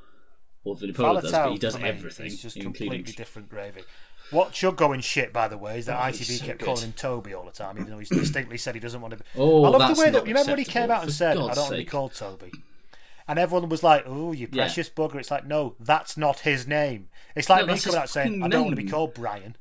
[0.63, 3.83] or Vunipola does, but he does everything, is just including completely different gravy.
[4.31, 6.65] What should go in shit, by the way, is that Oh, ITV so kept good.
[6.65, 9.17] calling him Toby all the time, even though he's distinctly said he doesn't want to.
[9.17, 9.23] Be...
[9.35, 11.53] Oh, I love the way that you remember when he came out and said, "I
[11.53, 12.51] don't want to be called Toby,"
[13.27, 14.63] and everyone was like, "Oh, you Yeah.
[14.63, 17.09] precious bugger!" It's like, no, that's not his name.
[17.35, 19.55] It's like No, me coming out saying, "I don't want to be called Brian."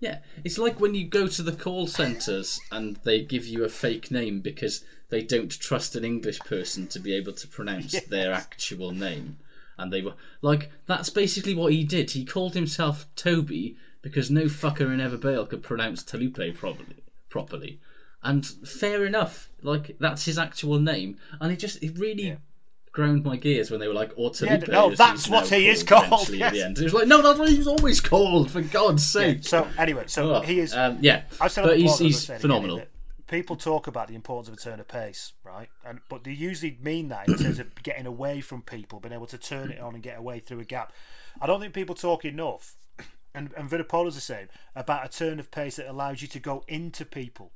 [0.00, 3.68] Yeah, it's like when you go to the call centres and they give you a
[3.68, 8.04] fake name because they don't trust an English person to be able to pronounce Yes.
[8.04, 9.36] their actual name.
[9.80, 12.10] And they were like, that's basically what he did.
[12.12, 17.02] He called himself Toby because no fucker in Ebbw Vale could pronounce Taulupe properly.
[17.28, 17.80] properly.
[18.22, 21.16] And fair enough, like that's his actual name.
[21.40, 22.36] And it just it really
[22.92, 26.04] ground my gears when they were like, or Yeah, no, that's what he is called,
[26.06, 28.50] eventually At the end, it was like, no, that's what he's always called.
[28.50, 29.44] For God's sake.
[29.44, 30.74] So anyway, so Oh, he is.
[30.74, 32.76] um, yeah, but he's, blog, as I he's again, phenomenal.
[32.78, 32.88] that
[33.30, 35.68] people talk about the importance of a turn of pace, right?
[35.86, 39.26] And but they usually mean that in terms of getting away from people, being able
[39.28, 40.92] to turn it on and get away through a gap.
[41.40, 42.74] I don't think people talk enough,
[43.34, 46.64] and and Vunipolas the same about a turn of pace that allows you to go
[46.66, 47.52] into people,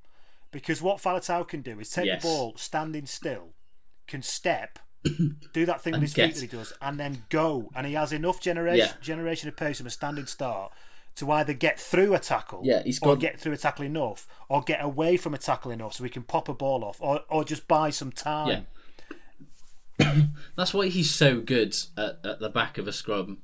[0.53, 2.22] because what Faletau can do is take Yes.
[2.22, 3.49] the ball standing still,
[4.07, 4.79] can step.
[5.53, 7.68] do that thing with his feet that he does, and then go.
[7.75, 9.03] And he has enough generation Yeah.
[9.03, 10.72] generation of pace from a standing start
[11.17, 14.27] to either get through a tackle, Yeah, he's or got- get through a tackle enough,
[14.49, 17.23] or get away from a tackle enough so he can pop a ball off, or,
[17.29, 18.67] or just buy some time.
[20.57, 23.39] That's why he's so good at, at the back of a scrum,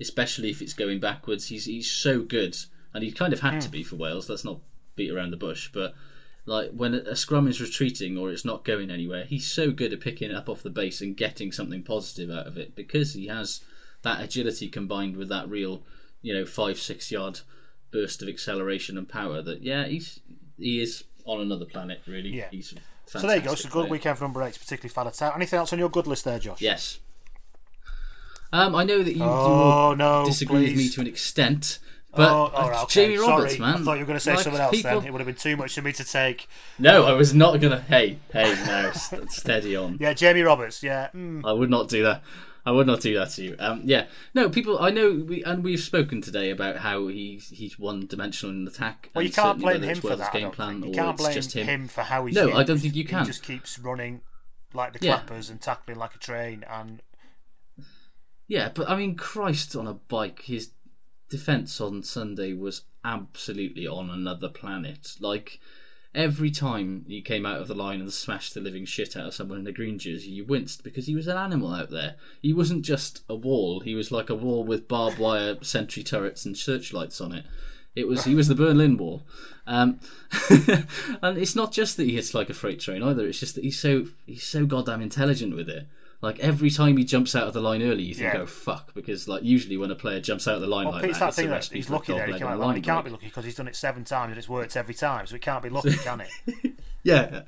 [0.00, 1.48] especially if it's going backwards.
[1.48, 2.56] He's he's so good,
[2.94, 3.72] and he kind of had to hmm.
[3.72, 4.28] be for Wales.
[4.28, 4.60] Let's not
[4.94, 5.94] beat around the bush, but
[6.48, 10.00] like when a scrum is retreating or it's not going anywhere, he's so good at
[10.00, 13.26] picking it up off the base and getting something positive out of it because he
[13.26, 13.60] has
[14.02, 15.82] that agility combined with that real,
[16.22, 17.40] you know, five six yard
[17.90, 19.40] burst of acceleration and power.
[19.42, 20.20] That yeah, he's
[20.58, 22.00] he is on another planet.
[22.06, 22.48] Really, Yeah.
[22.50, 22.74] He's
[23.06, 23.52] So there you go.
[23.52, 23.90] It's a good player.
[23.90, 25.34] weekend for number eight, particularly Faletau.
[25.36, 26.60] Anything else on your good list there, Josh?
[26.60, 26.98] Yes.
[28.52, 31.78] Um, I know that you, Oh, you no, disagree with me to an extent,
[32.14, 33.06] but oh, right, uh, okay.
[33.06, 33.82] Jamie Roberts, Sorry, man.
[33.82, 35.06] I thought you were going to say Like, something else people- then.
[35.08, 36.48] It would have been too much for me to take.
[36.78, 37.80] No, I was not gonna.
[37.82, 39.98] Hey, hey, no, st- steady on.
[40.00, 40.82] Yeah, Jamie Roberts.
[40.82, 41.08] Yeah.
[41.14, 41.42] mm.
[41.46, 42.22] I would not do that.
[42.68, 43.56] I would not do that to you.
[43.58, 44.78] Um, yeah, no, people.
[44.78, 49.08] I know, we, and we've spoken today about how he's he's one dimensional in attack.
[49.14, 50.34] Well, you and can't blame him for that.
[50.34, 50.82] Game plan.
[50.82, 51.66] You can't blame just him.
[51.66, 53.20] him for how he's No, I don't think you can.
[53.20, 54.20] He just keeps running
[54.74, 55.14] like the Yeah.
[55.14, 56.62] clappers and tackling like a train.
[56.68, 57.00] And
[58.46, 60.72] Yeah, but I mean, Christ on a bike, his
[61.30, 65.16] defense on Sunday was absolutely on another planet.
[65.20, 65.58] Like
[66.18, 69.34] every time he came out of the line and smashed the living shit out of
[69.34, 72.16] someone in a green jersey, you winced because he was an animal out there.
[72.42, 76.44] He wasn't just a wall; he was like a wall with barbed wire sentry turrets
[76.44, 77.46] and searchlights on it.
[77.94, 79.22] It was he was the Berlin Wall,
[79.66, 80.00] um,
[81.22, 83.26] and it's not just that he hits like a freight train either.
[83.26, 85.86] It's just that he's so he's so goddamn intelligent with it.
[86.20, 88.40] Like every time he jumps out of the line early, you think, Yeah.
[88.40, 91.12] "Oh fuck!" Because like usually when a player jumps out of the line well, like
[91.12, 92.26] that, that thing that he's lucky there.
[92.26, 93.04] He, came out, well, he can't break.
[93.04, 95.26] be lucky because he's done it seven times and it's worked every time.
[95.28, 96.72] So it can't be lucky, can it?
[97.04, 97.42] Yeah,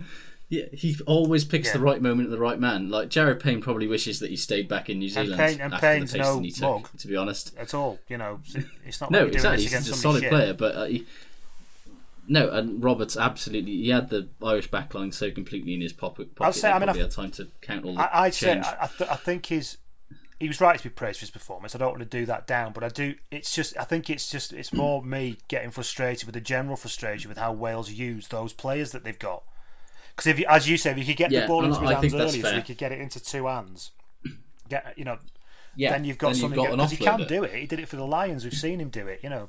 [0.49, 0.67] yeah.
[0.73, 1.73] He always picks Yeah.
[1.75, 2.89] the right moment at the right man.
[2.91, 5.75] Like Jared Payne probably wishes that he stayed back in New And Zealand Payne- and
[5.75, 6.63] after Payne's the no he took.
[6.63, 6.89] mug.
[6.99, 8.39] To be honest, At all, you know.
[8.87, 9.65] It's not no, exactly.
[9.65, 10.31] He's a solid shit.
[10.31, 11.05] player, but uh, he,
[12.31, 13.73] no, and Roberts absolutely.
[13.73, 16.35] He had the Irish backline so completely in his pocket.
[16.35, 18.55] pocket I'd say- I mean, I- had time to count all the I, I'd say
[18.55, 18.65] change.
[18.67, 19.77] I, I, th- I think he's
[20.39, 21.75] he was right to be praised for his performance.
[21.75, 23.15] I don't want to do that down, but I do.
[23.31, 27.29] It's just I think it's just it's more me getting frustrated with the general frustration
[27.29, 29.43] with how Wales use those players that they've got.
[30.17, 31.91] Because if you, as you say, if you could get Yeah, the ball into his
[31.91, 32.63] I hands earlier, so he fair.
[32.63, 33.91] could get it into two hands,
[34.69, 35.19] get you know.
[35.77, 37.55] Yeah, then you've got then something because he can do it.
[37.55, 38.45] He did it for the Lions.
[38.45, 39.21] We've seen him do it.
[39.23, 39.49] You know.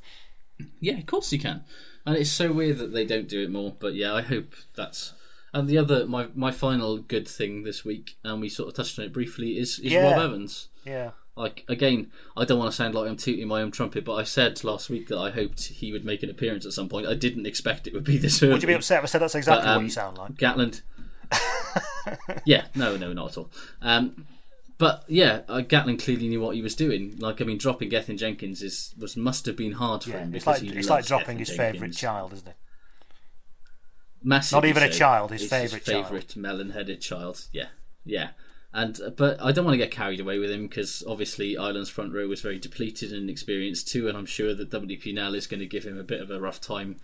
[0.79, 1.63] Yeah, of course he can.
[2.05, 3.73] And it's so weird that they don't do it more.
[3.77, 5.13] But yeah, I hope that's.
[5.53, 8.97] And the other, my my final good thing this week, and we sort of touched
[8.97, 10.11] on it briefly, is is Yeah.
[10.11, 10.69] Rob Evans.
[10.85, 11.11] Yeah.
[11.35, 14.23] Like again, I don't want to sound like I'm tooting my own trumpet, but I
[14.23, 17.07] said last week that I hoped he would make an appearance at some point.
[17.07, 18.53] I didn't expect it would be this early.
[18.53, 20.33] Would you be upset if I said that's exactly what um, you sound like?
[20.33, 20.81] Gatland.
[22.45, 23.49] yeah, no, no, not at all.
[23.81, 24.25] Um,
[24.81, 27.15] but yeah, uh, Gatland clearly knew what he was doing.
[27.19, 30.33] Like, I mean, dropping Gethin Jenkins is was must have been hard for Yeah, him
[30.33, 32.55] it's because like it's like dropping Gethin his favourite child, isn't it?
[34.23, 36.05] Massively Not even a child, his It's favourite child.
[36.05, 37.45] favourite melon-headed child.
[37.51, 37.67] Yeah,
[38.05, 38.29] yeah.
[38.73, 41.91] And uh, but I don't want to get carried away with him because obviously Ireland's
[41.91, 45.45] front row was very depleted and inexperienced too, and I'm sure that WP Nel is
[45.45, 46.95] going to give him a bit of a rough time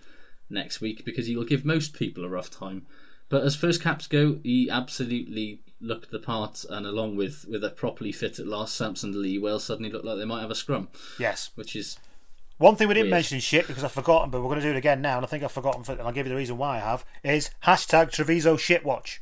[0.50, 2.88] next week because he will give most people a rough time.
[3.28, 7.62] But as first caps go, he absolutely looked at the part, and along with with
[7.64, 10.54] a properly fit at last Samson Lee, Wales suddenly looked like they might have a
[10.54, 10.88] scrum.
[11.18, 11.50] Yes.
[11.54, 11.98] which is
[12.58, 13.12] One thing we didn't Weird.
[13.18, 15.28] mention shit because I've forgotten, but we're going to do it again now, and I
[15.28, 18.10] think I've forgotten, for, and I'll give you the reason why I have, is hashtag
[18.10, 19.18] Treviso shitwatch.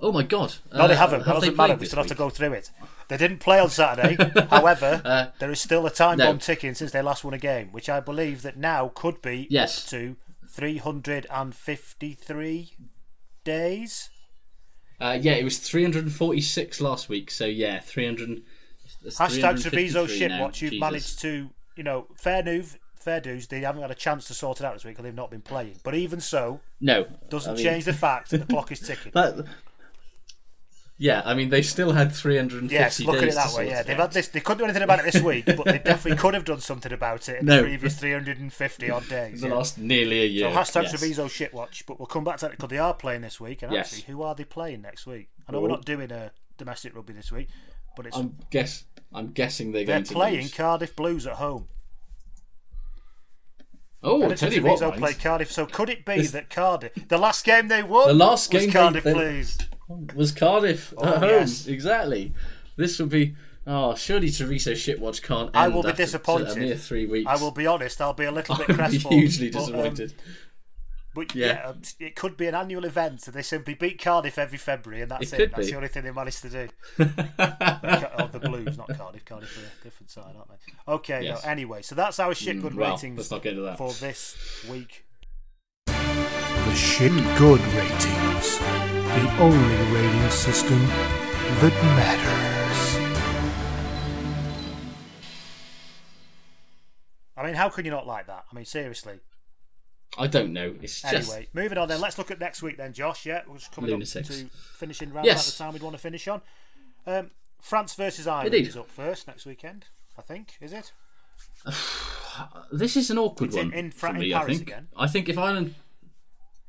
[0.00, 0.54] oh my god!
[0.72, 1.20] No, they Uh, haven't.
[1.20, 1.74] That have they doesn't matter.
[1.76, 2.70] We still have to go through it.
[3.08, 4.16] They didn't play on Saturday.
[4.50, 6.26] However, Uh, there is still a time no.
[6.26, 9.46] bomb ticking since they last won a game, which I believe that now could be
[9.50, 9.84] Yes.
[9.84, 10.16] up to
[10.48, 12.72] 353
[13.44, 14.08] days.
[15.00, 18.42] Uh, yeah, it was 346 last week, so yeah, 300.
[19.06, 20.36] Hashtag Treviso 353 now.
[20.48, 20.60] shitwatch.
[20.60, 20.80] You've Jesus.
[20.80, 23.46] managed to, you know, fair news, fair dues.
[23.46, 25.40] They haven't had a chance to sort it out this week because they've not been
[25.40, 25.76] playing.
[25.82, 29.12] But even so, No, doesn't I mean- change the fact that the clock is ticking.
[29.14, 29.46] That,
[31.02, 33.68] yeah, I mean they still had 350 Yes, look at it that way.
[33.68, 34.28] Yeah, they've had this.
[34.28, 36.92] They couldn't do anything about it this week, but they definitely could have done something
[36.92, 37.56] about it in No.
[37.56, 39.40] the previous 350 odd days.
[39.40, 39.54] the yeah.
[39.54, 40.52] last nearly a year.
[40.52, 40.90] So hashtag yes.
[40.90, 43.62] Treviso shitwatch, but we'll come back to that because they are playing this week.
[43.62, 43.94] And Yes.
[43.94, 45.30] actually, who are they playing next week?
[45.48, 45.76] I know we're Oh.
[45.76, 47.48] not doing a domestic rugby this week,
[47.96, 48.84] but it's I'm guess.
[49.14, 50.54] I'm guessing they're they're going to be playing lose.
[50.54, 51.66] Cardiff Blues at home.
[54.02, 55.52] Oh, I tell you what, played Cardiff.
[55.52, 58.70] So could it be This- that Cardiff, the last game they won, The last game
[58.70, 59.58] Cardiff, they- please?
[60.14, 61.28] Was Cardiff Oh, at home.
[61.30, 61.66] yes.
[61.66, 62.32] Exactly.
[62.76, 63.34] This would be.
[63.66, 66.56] Oh, surely Treviso Shitwatch can't end I will be disappointed.
[66.56, 67.28] a mere three weeks.
[67.28, 68.00] I will be honest.
[68.00, 69.18] I'll be a little bit crestfallen.
[69.18, 70.14] hugely but, um, disappointed.
[71.14, 71.46] But Yeah.
[71.46, 71.66] yeah.
[71.68, 73.26] um, it could be an annual event.
[73.26, 75.50] And they simply beat Cardiff every February, and that's It it.
[75.50, 75.72] That's be.
[75.72, 76.68] the only thing they managed to do.
[76.98, 79.24] oh, the Blues, not Cardiff.
[79.24, 80.92] Cardiff are a different side, aren't they?
[80.92, 81.24] Okay.
[81.24, 81.44] Yes.
[81.44, 83.76] No, anyway, so that's our shit good Mm, well, ratings let's not get into that.
[83.76, 84.36] for this
[84.70, 85.04] week.
[86.66, 88.58] The shit good ratings.
[88.58, 90.78] The only rating system
[91.60, 92.96] that matters.
[97.36, 98.44] I mean, how can you not like that?
[98.50, 99.18] I mean, seriously.
[100.18, 100.74] I don't know.
[100.82, 102.00] It's just Anyway, moving on then.
[102.00, 103.24] Let's look at next week then, Josh.
[103.26, 104.28] Yeah, we're just coming Lunatics.
[104.30, 104.46] up to
[104.76, 105.46] finishing round Yes.
[105.46, 106.42] about the time we'd want to finish on.
[107.06, 107.30] Um,
[107.60, 108.68] France versus Ireland Indeed.
[108.68, 109.86] is up first next weekend.
[110.18, 110.92] I think is it?
[112.72, 114.32] this is an awkward It's in- one in Fra- for in me.
[114.32, 114.62] Paris I think.
[114.62, 114.88] again.
[114.96, 115.74] I think if Ireland,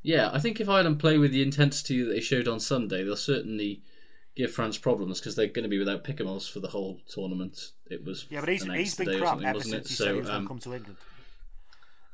[0.03, 3.15] yeah, I think if Ireland play with the intensity that they showed on Sunday, they'll
[3.15, 3.81] certainly
[4.35, 7.71] give France problems because they're going to be without Picamoles for the whole tournament.
[7.89, 10.27] It was Yeah, but he's, he's been crap ever since he So, said he was
[10.27, 10.97] going um, to come to England.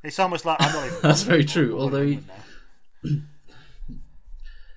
[0.03, 0.99] It's almost like I'm not even.
[1.01, 1.79] That's very true.
[1.79, 2.19] Although he,
[3.03, 3.27] and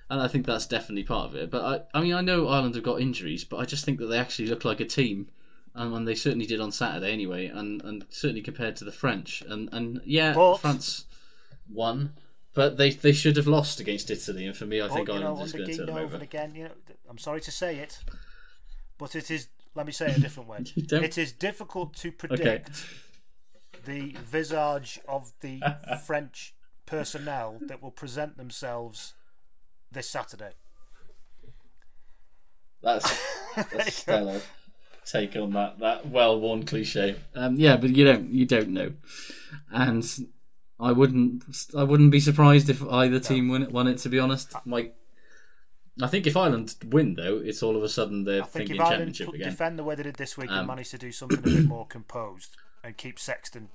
[0.09, 1.49] I think that's definitely part of it.
[1.49, 4.07] But I, I mean, I know Ireland have got injuries, but I just think that
[4.07, 5.29] they actually look like a team,
[5.73, 9.41] um, and they certainly did on Saturday anyway, and, and certainly compared to the French.
[9.47, 11.05] And and yeah, But- France
[11.71, 12.13] won,
[12.53, 14.45] but they they should have lost against Italy.
[14.45, 16.17] And for me, I think But, you Ireland know, is going to turn them over.
[16.17, 16.71] again, you know,
[17.09, 17.99] I'm sorry to say it,
[18.97, 19.47] but it is.
[19.73, 20.59] Let me say it a different way.
[20.75, 22.85] it is difficult to predict
[23.85, 25.61] the visage of the
[26.05, 26.53] French
[26.85, 29.13] personnel that will present themselves
[29.91, 30.51] this Saturday.
[32.81, 33.17] That's
[33.55, 34.41] a stellar
[35.05, 37.15] take on that that well-worn cliche.
[37.35, 38.93] Um, yeah, but you don't you don't know,
[39.71, 40.05] and
[40.81, 41.43] I wouldn't
[41.77, 43.71] I wouldn't be surprised if either team won it.
[43.71, 44.53] Won it to be honest.
[44.65, 44.89] My,
[46.01, 48.75] I think if Ireland win though, it's all of a sudden they're I think thinking
[48.77, 49.49] if Ireland championship put- again.
[49.49, 51.65] defend the way they did this week and Um, manage to do something a bit
[51.65, 53.69] more composed and keep Sexton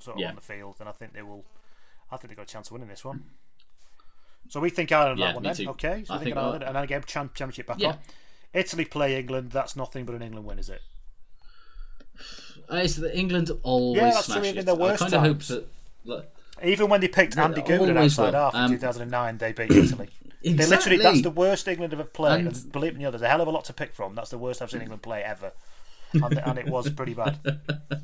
[0.00, 0.28] sort of Yeah.
[0.30, 1.44] on the field, then I think they will.
[2.12, 3.24] I think they've got a chance of winning this one.
[4.50, 5.56] So we think Ireland Yeah, that one me then.
[5.56, 5.70] too.
[5.70, 7.92] Okay, so I we think think, Ireland, and then again champ- championship back Yeah.
[7.92, 7.98] on.
[8.52, 9.50] Italy play England.
[9.52, 10.82] That's nothing but an England win, is it?
[12.70, 14.56] Uh, it's the England always Yeah, that's smash true, it.
[14.58, 15.66] in their worst I kind of hope that.
[16.04, 16.33] Look,
[16.64, 20.08] Even when they picked Andy Goodwin outside half in Um, 2009, they beat Italy.
[20.44, 22.40] They literally that's the worst England have ever played.
[22.46, 24.14] And, And- believe me, there's a hell of a lot to pick from.
[24.14, 25.52] That's the worst I've seen England play ever,
[26.12, 27.38] and, and it was pretty bad.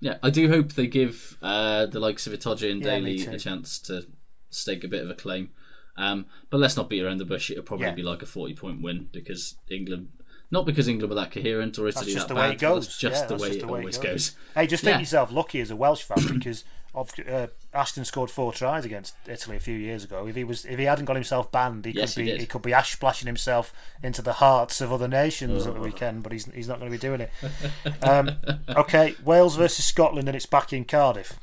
[0.00, 3.38] Yeah, I do hope they give uh, the likes of Itoje and Yeah, Daly a
[3.38, 4.06] chance to
[4.50, 5.50] stake a bit of a claim.
[5.96, 7.50] Um, but let's not beat around the bush.
[7.50, 7.94] It'll probably Yeah.
[7.94, 10.08] be like a forty-point win because England,
[10.50, 12.58] not because England were that coherent or That's Italy just that the way bad, it
[12.60, 12.86] goes.
[12.86, 14.36] That's just Yeah, the that's way just it the way always it goes.
[14.54, 15.00] Hey, just think Yeah.
[15.00, 19.56] yourself lucky as a Welsh fan because of uh, Ashton scored four tries against Italy
[19.56, 20.26] a few years ago.
[20.26, 22.48] If he was, if he hadn't got himself banned, he Yes, could he be, did.
[22.48, 25.84] could be ash splashing himself into the hearts of other nations at the Oh.
[25.84, 26.22] weekend.
[26.22, 27.30] But he's he's not going to be doing it.
[28.02, 28.30] Um,
[28.76, 31.38] okay, Wales versus Scotland, and it's back in Cardiff.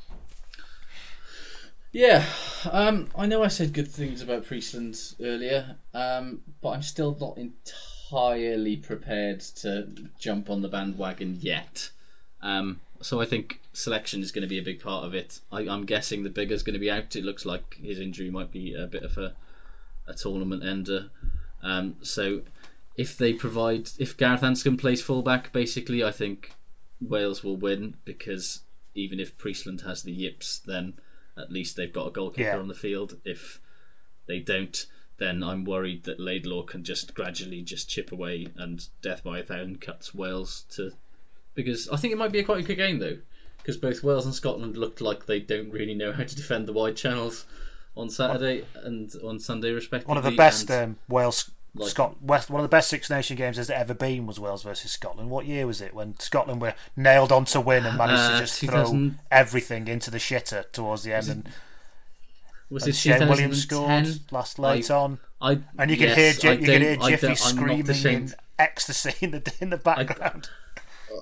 [1.91, 2.25] Yeah,
[2.71, 7.37] um, I know I said good things about Priestland earlier, um, but I'm still not
[7.37, 7.92] entirely
[8.83, 9.87] prepared to
[10.19, 11.89] jump on the bandwagon yet.
[12.41, 15.39] Um, so I think selection is going to be a big part of it.
[15.51, 17.15] I, I'm guessing the Biggar's going to be out.
[17.15, 19.33] It looks like his injury might be a bit of a,
[20.07, 21.09] a tournament ender.
[21.61, 22.41] Um, so
[22.95, 26.53] if they provide, if Gareth Anscombe plays fullback, basically, I think
[27.01, 28.61] Wales will win because
[28.95, 30.93] even if Priestland has the yips, then
[31.37, 32.57] at least they've got a goalkeeper Yeah.
[32.59, 33.17] on the field.
[33.25, 33.59] If
[34.27, 34.85] they don't,
[35.23, 39.43] then I'm worried that Laidlaw can just gradually just chip away and death by a
[39.43, 40.91] thousand cuts Wales to.
[41.55, 43.17] Because I think it might be a quite a good game though,
[43.57, 46.73] because both Wales and Scotland looked like they don't really know how to defend the
[46.73, 47.45] wide channels
[47.95, 50.09] on Saturday and on Sunday respectively.
[50.09, 51.49] One of the best um, Wales.
[51.75, 54.63] like- Scot- West, one of the best Six Nation games there's ever been was Wales
[54.63, 55.29] versus Scotland.
[55.29, 58.39] What year was it when Scotland were nailed on to win and managed Uh, to
[58.39, 61.29] just 2000 throw everything into the shitter towards the end?
[61.29, 61.49] And,
[62.73, 64.05] Was it Shane Williams 2010?
[64.13, 67.27] scored last late I- on, I- and you can yes, hear you could hear Jiffy
[67.27, 70.49] don't- I'm not screaming in ecstasy in the in the background.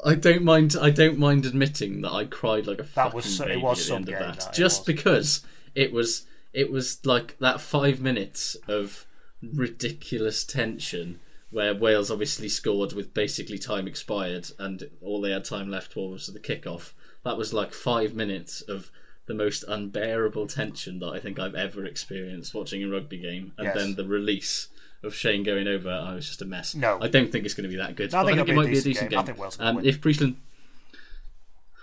[0.06, 0.76] I don't mind.
[0.82, 3.88] I don't mind admitting that I cried like a fucking was it baby was at
[3.88, 4.40] the end of that.
[4.46, 4.86] that, Just was.
[4.86, 5.46] because
[5.76, 9.06] it was, it was like that five minutes of
[9.44, 15.70] ridiculous tension where Wales obviously scored with basically time expired and all they had time
[15.70, 16.94] left for was the kickoff.
[17.26, 18.92] That was like five minutes of
[19.28, 23.66] the most unbearable tension that I think I've ever experienced watching a rugby game, and
[23.66, 23.76] Yes.
[23.76, 24.68] then the release.
[25.04, 26.76] Of Shane going over, I was just a mess.
[26.76, 27.00] No.
[27.02, 28.12] I don't think it's going to be that good.
[28.12, 29.18] No, I but think I think it'll might be a decent game.
[29.18, 29.20] game.
[29.20, 29.86] I think Wales um, win.
[29.88, 30.36] If Priestland,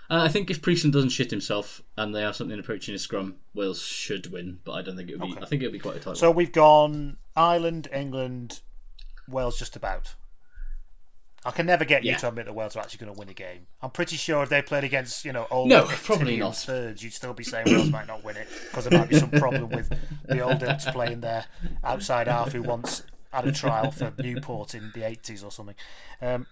[0.09, 3.35] Uh, I think if Priestland doesn't shit himself and they have something approaching a scrum,
[3.53, 4.59] Wales should win.
[4.63, 5.33] But I don't think it would be.
[5.33, 5.41] Okay.
[5.41, 6.15] I think it would be quite a tight.
[6.15, 6.37] So one.
[6.37, 8.61] we've gone Ireland, England,
[9.27, 10.15] Wales, just about.
[11.45, 12.17] I can never get you Yeah.
[12.17, 13.67] to admit the Wales are actually going to win a game.
[13.81, 16.55] I'm pretty sure if they played against, you know, old No, probably not.
[16.57, 19.31] Thirds, you'd still be saying Wales might not win it because there might be some
[19.31, 19.89] problem with
[20.27, 21.45] the old Ilks playing their
[21.83, 25.75] outside half who once had a trial for Newport in the 80s or something.
[26.21, 26.45] Um,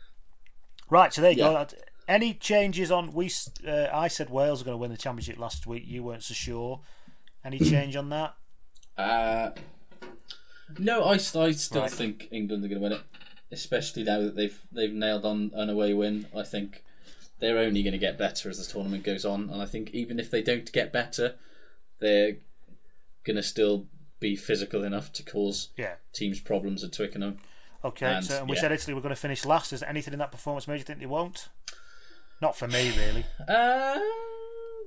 [0.90, 1.66] right, so there you Yeah.
[1.66, 1.68] go.
[2.08, 3.12] Any changes on?
[3.12, 3.30] We,
[3.68, 5.84] uh, I said Wales are going to win the championship last week.
[5.86, 6.80] You weren't so sure.
[7.44, 8.36] Any change on that?
[8.98, 9.50] Uh,
[10.78, 11.92] no, I, I still Right.
[11.92, 13.02] think England are going to win it,
[13.52, 16.28] especially now that they've they've nailed on an away win.
[16.36, 16.84] I think
[17.40, 20.20] they're only going to get better as the tournament goes on, and I think even
[20.20, 21.36] if they don't get better,
[22.00, 22.38] they're
[23.24, 23.86] going to still
[24.20, 25.96] be physical enough to cause Yeah.
[26.14, 27.38] teams problems at Twickenham.
[27.86, 28.62] Okay, And, so and we yeah.
[28.62, 29.72] said Italy were going to finish last.
[29.72, 31.50] Is there anything in that performance made you think they won't?
[32.42, 33.26] Not for me, really.
[33.48, 34.00] Uh,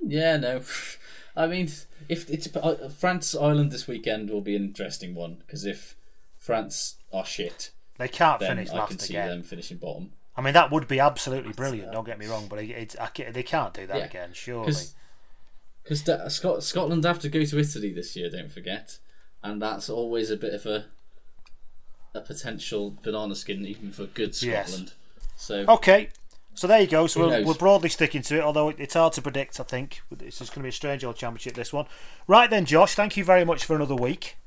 [0.03, 0.61] yeah, no.
[1.35, 1.69] I mean,
[2.09, 5.95] if it's uh, France Ireland this weekend will be an interesting one because if
[6.37, 7.71] France are shit,
[8.01, 9.27] They can't then finish I can see again.
[9.29, 10.11] them finishing bottom.
[10.35, 11.91] I mean, that would be absolutely brilliant.
[11.91, 14.05] Don't get me wrong, but it, it's I they can't do that Yeah.
[14.05, 14.73] again, surely.
[15.83, 18.97] Because Scot- Scotland have to go to Italy this year, don't forget,
[19.43, 20.85] and that's always a bit of a
[22.13, 24.67] a potential banana skin even for good Yes.
[24.69, 24.93] Scotland.
[25.37, 26.09] So Okay,
[26.55, 27.07] so there you go.
[27.07, 29.59] So we're, we're broadly sticking to it, although it's hard to predict.
[29.59, 31.53] I think it's just going to be a strange old championship.
[31.53, 31.85] This one,
[32.27, 32.95] right then, Josh.
[32.95, 34.37] Thank you very much for another week.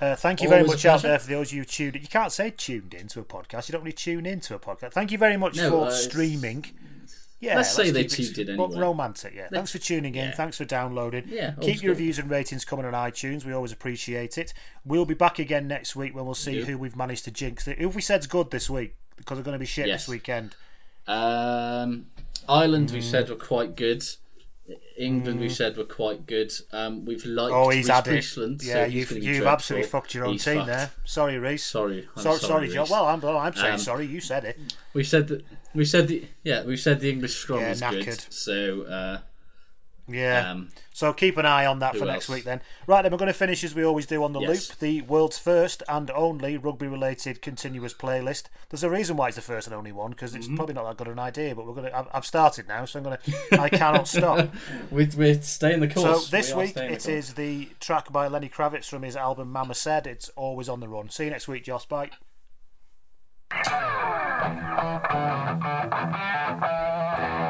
[0.00, 1.96] Uh, thank you very Always a much out there for those of you who tuned.
[1.96, 2.02] In.
[2.02, 3.68] You can't say tuned into a podcast.
[3.68, 4.92] You don't really tune into a podcast.
[4.92, 6.64] Thank you very much No, for uh, streaming.
[7.40, 8.78] Yeah, let's say they tuned in anyway.
[8.78, 9.48] Romantic, yeah.
[9.52, 10.26] Thanks for tuning in.
[10.28, 10.34] yeah.
[10.34, 11.24] Thanks for downloading.
[11.28, 11.98] Yeah, keep your good.
[12.00, 13.44] reviews and ratings coming on iTunes.
[13.44, 14.54] We always appreciate it.
[14.86, 16.64] We'll be back again next week when we'll see Yeah.
[16.64, 17.66] who we've managed to jinx.
[17.66, 20.02] Who have we said's good this week because they're going to be shit Yes.
[20.04, 20.56] this weekend.
[21.06, 22.06] Um,
[22.48, 22.94] Ireland, Mm.
[22.94, 24.02] we said were quite good.
[24.96, 26.52] England, we said were quite good.
[26.72, 28.04] Um, we've liked Oh, he's Rhys had.
[28.04, 30.66] Priestland, so Yeah, he's you've, you've absolutely fucked your own He's team fucked.
[30.68, 30.90] there.
[31.04, 31.62] Sorry, Rhys.
[31.62, 32.86] Sorry, I'm sorry, sorry, Joe.
[32.90, 34.06] Well, I'm, well, I'm saying Um, sorry.
[34.06, 34.58] You said it.
[34.94, 35.44] We said that
[35.74, 38.20] we said the yeah we said the English scrum Yeah, was good.
[38.32, 39.18] So uh,
[40.08, 40.52] Yeah.
[40.52, 42.36] Um, so keep an eye on that who for next else?
[42.36, 42.60] week then.
[42.86, 44.68] Right then, we're going to finish as we always do on the Yes.
[44.70, 48.44] loop, the world's first and only rugby-related continuous playlist.
[48.70, 50.56] There's a reason why it's the first and only one because it's Mm-hmm.
[50.56, 51.98] probably not that good an idea, but we're going to.
[51.98, 53.18] I've, I've started now, so I'm going
[53.50, 53.60] to.
[53.60, 54.48] I cannot stop.
[54.92, 56.26] we we're staying the course.
[56.26, 59.50] So this We week staying the is the track by Lenny Kravitz from his album
[59.50, 60.06] Mama Said.
[60.06, 61.10] It's always on the run.
[61.10, 61.84] See you next week, Joss.
[61.84, 62.10] Bye.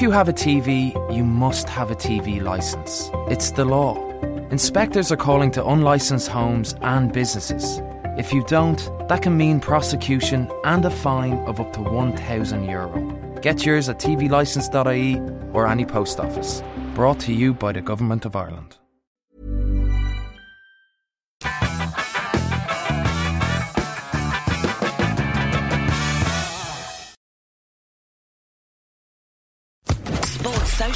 [0.00, 3.10] If you have a TV, you must have a TV licence.
[3.28, 4.02] It's the law.
[4.50, 7.82] Inspectors are calling to unlicensed homes and businesses.
[8.16, 13.42] If you don't, that can mean prosecution and a fine of up to €1,000.
[13.42, 15.20] Get yours at tvlicence.ie
[15.52, 16.62] or any post office.
[16.94, 18.79] Brought to you by the Government of Ireland.